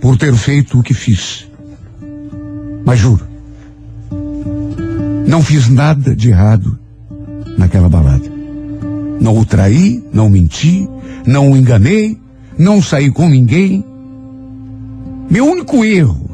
[0.00, 1.46] por ter feito o que fiz.
[2.84, 3.24] Mas juro,
[5.26, 6.76] não fiz nada de errado
[7.60, 8.24] naquela balada.
[9.20, 10.88] Não o traí, não menti,
[11.26, 12.18] não o enganei,
[12.58, 13.84] não saí com ninguém.
[15.30, 16.28] Meu único erro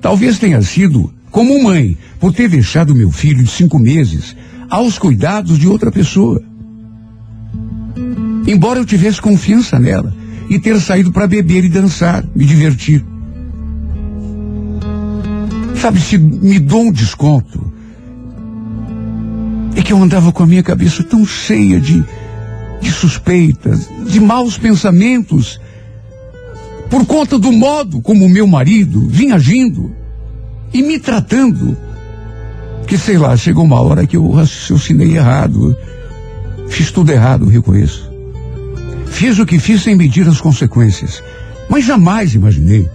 [0.00, 4.34] talvez tenha sido, como mãe, por ter deixado meu filho de cinco meses
[4.70, 6.40] aos cuidados de outra pessoa.
[8.46, 10.14] Embora eu tivesse confiança nela
[10.48, 13.04] e ter saído para beber e dançar, me divertir.
[15.80, 17.69] Sabe, se me dou um desconto,
[19.74, 22.04] é que eu andava com a minha cabeça tão cheia de,
[22.80, 25.60] de suspeitas, de maus pensamentos,
[26.88, 29.94] por conta do modo como meu marido vinha agindo
[30.72, 31.76] e me tratando,
[32.86, 35.76] que sei lá, chegou uma hora que eu raciocinei errado,
[36.68, 38.10] fiz tudo errado, reconheço.
[39.06, 41.22] Fiz o que fiz sem medir as consequências,
[41.68, 42.88] mas jamais imaginei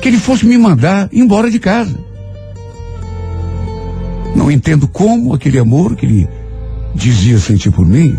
[0.00, 2.07] que ele fosse me mandar embora de casa.
[4.34, 6.28] Não entendo como aquele amor que ele
[6.94, 8.16] dizia sentir por mim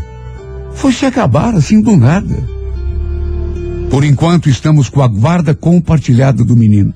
[0.74, 2.36] foi se acabar assim do nada.
[3.90, 6.94] Por enquanto estamos com a guarda compartilhada do menino.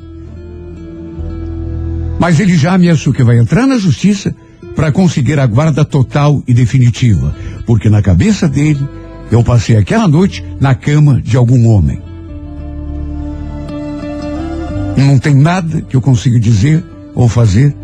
[2.20, 4.34] Mas ele já ameaçou que vai entrar na justiça
[4.76, 7.36] para conseguir a guarda total e definitiva,
[7.66, 8.88] porque na cabeça dele
[9.32, 12.02] eu passei aquela noite na cama de algum homem.
[14.96, 16.84] Não tem nada que eu consiga dizer
[17.16, 17.76] ou fazer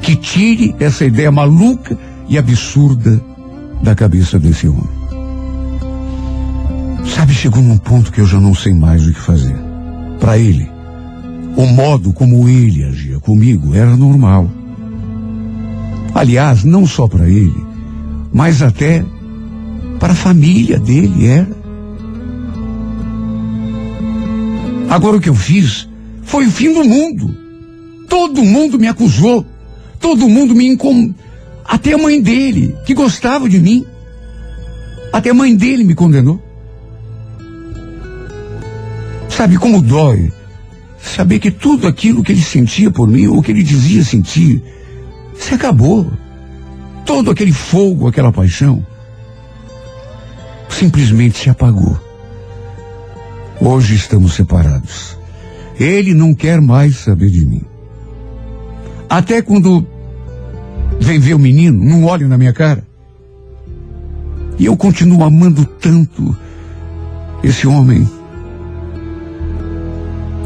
[0.00, 1.96] que tire essa ideia maluca
[2.28, 3.20] e absurda
[3.82, 5.00] da cabeça desse homem.
[7.14, 9.56] Sabe, chegou num ponto que eu já não sei mais o que fazer.
[10.18, 10.70] Para ele,
[11.56, 14.50] o modo como ele agia comigo era normal.
[16.14, 17.64] Aliás, não só para ele,
[18.32, 19.04] mas até
[19.98, 21.60] para a família dele era.
[24.88, 25.88] Agora o que eu fiz
[26.22, 27.34] foi o fim do mundo.
[28.08, 29.46] Todo mundo me acusou.
[30.00, 31.14] Todo mundo me incom...
[31.64, 33.86] Até a mãe dele, que gostava de mim.
[35.12, 36.42] Até a mãe dele me condenou.
[39.28, 40.32] Sabe como dói
[41.00, 44.62] saber que tudo aquilo que ele sentia por mim, ou que ele dizia sentir,
[45.34, 46.10] se acabou.
[47.06, 48.84] Todo aquele fogo, aquela paixão,
[50.68, 51.98] simplesmente se apagou.
[53.60, 55.16] Hoje estamos separados.
[55.78, 57.69] Ele não quer mais saber de mim.
[59.10, 59.84] Até quando
[61.00, 62.86] vem ver o menino, não olha na minha cara.
[64.56, 66.36] E eu continuo amando tanto
[67.42, 68.08] esse homem.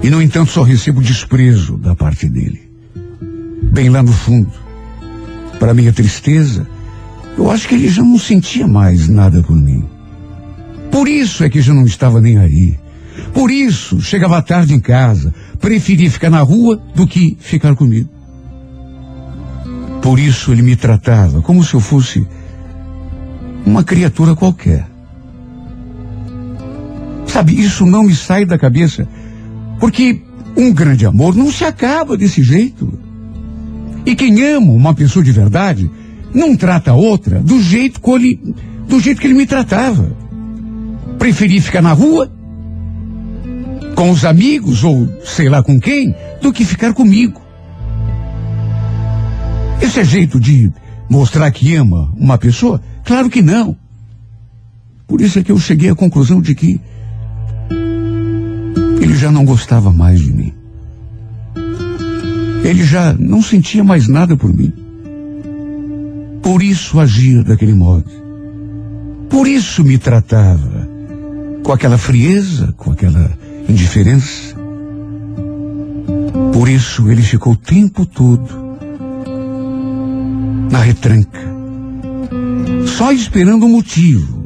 [0.03, 2.63] E, no entanto, só recebo desprezo da parte dele.
[3.71, 4.53] Bem lá no fundo.
[5.59, 6.67] Para minha tristeza,
[7.37, 9.85] eu acho que ele já não sentia mais nada por mim.
[10.91, 12.79] Por isso é que já não estava nem aí.
[13.35, 18.14] Por isso, chegava tarde em casa, preferia ficar na rua do que ficar comigo.
[20.05, 22.27] Por isso ele me tratava como se eu fosse
[23.65, 24.87] uma criatura qualquer.
[27.27, 29.09] Sabe, isso não me sai da cabeça,
[29.81, 30.21] porque
[30.55, 32.93] um grande amor não se acaba desse jeito.
[34.05, 35.91] E quem ama uma pessoa de verdade
[36.35, 38.55] não trata a outra do jeito que ele,
[38.87, 40.15] do jeito que ele me tratava.
[41.19, 42.31] Preferi ficar na rua
[43.95, 47.44] com os amigos ou sei lá com quem do que ficar comigo.
[49.81, 50.73] Esse é jeito de
[51.09, 52.81] mostrar que ama uma pessoa?
[53.05, 53.77] Claro que não.
[55.07, 56.81] Por isso é que eu cheguei à conclusão de que
[59.01, 60.53] ele já não gostava mais de mim.
[62.65, 64.73] Ele já não sentia mais nada por mim.
[66.43, 68.11] Por isso agia daquele modo.
[69.29, 70.89] Por isso me tratava
[71.63, 73.31] com aquela frieza, com aquela
[73.69, 74.55] indiferença.
[76.53, 78.64] Por isso ele ficou o tempo todo
[80.75, 81.39] na retranca,
[82.99, 84.43] Só esperando um motivo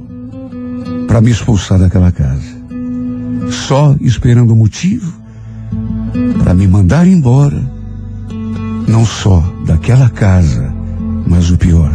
[1.07, 2.59] para me expulsar daquela casa.
[3.51, 5.11] Só esperando um motivo
[6.43, 7.59] para me mandar embora.
[8.87, 10.71] Não só daquela casa,
[11.27, 11.91] mas o pior.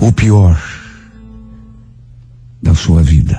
[0.00, 0.58] O pior
[2.62, 3.38] da sua vida.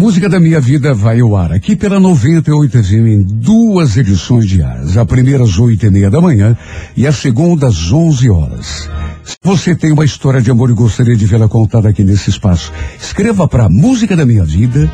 [0.00, 4.96] música da minha vida vai ao ar aqui pela 98 FM em duas edições diárias.
[4.96, 6.56] A primeira às oito e meia da manhã
[6.96, 8.88] e a segunda às onze horas.
[9.22, 12.72] Se você tem uma história de amor e gostaria de vê-la contada aqui nesse espaço,
[12.98, 14.90] escreva para Música da Minha Vida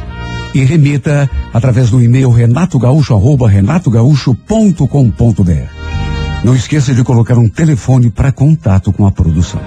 [0.53, 5.53] e remeta através do e-mail renatogaúcho, arroba renatogaúcho.com.br.
[6.43, 9.61] Não esqueça de colocar um telefone para contato com a produção.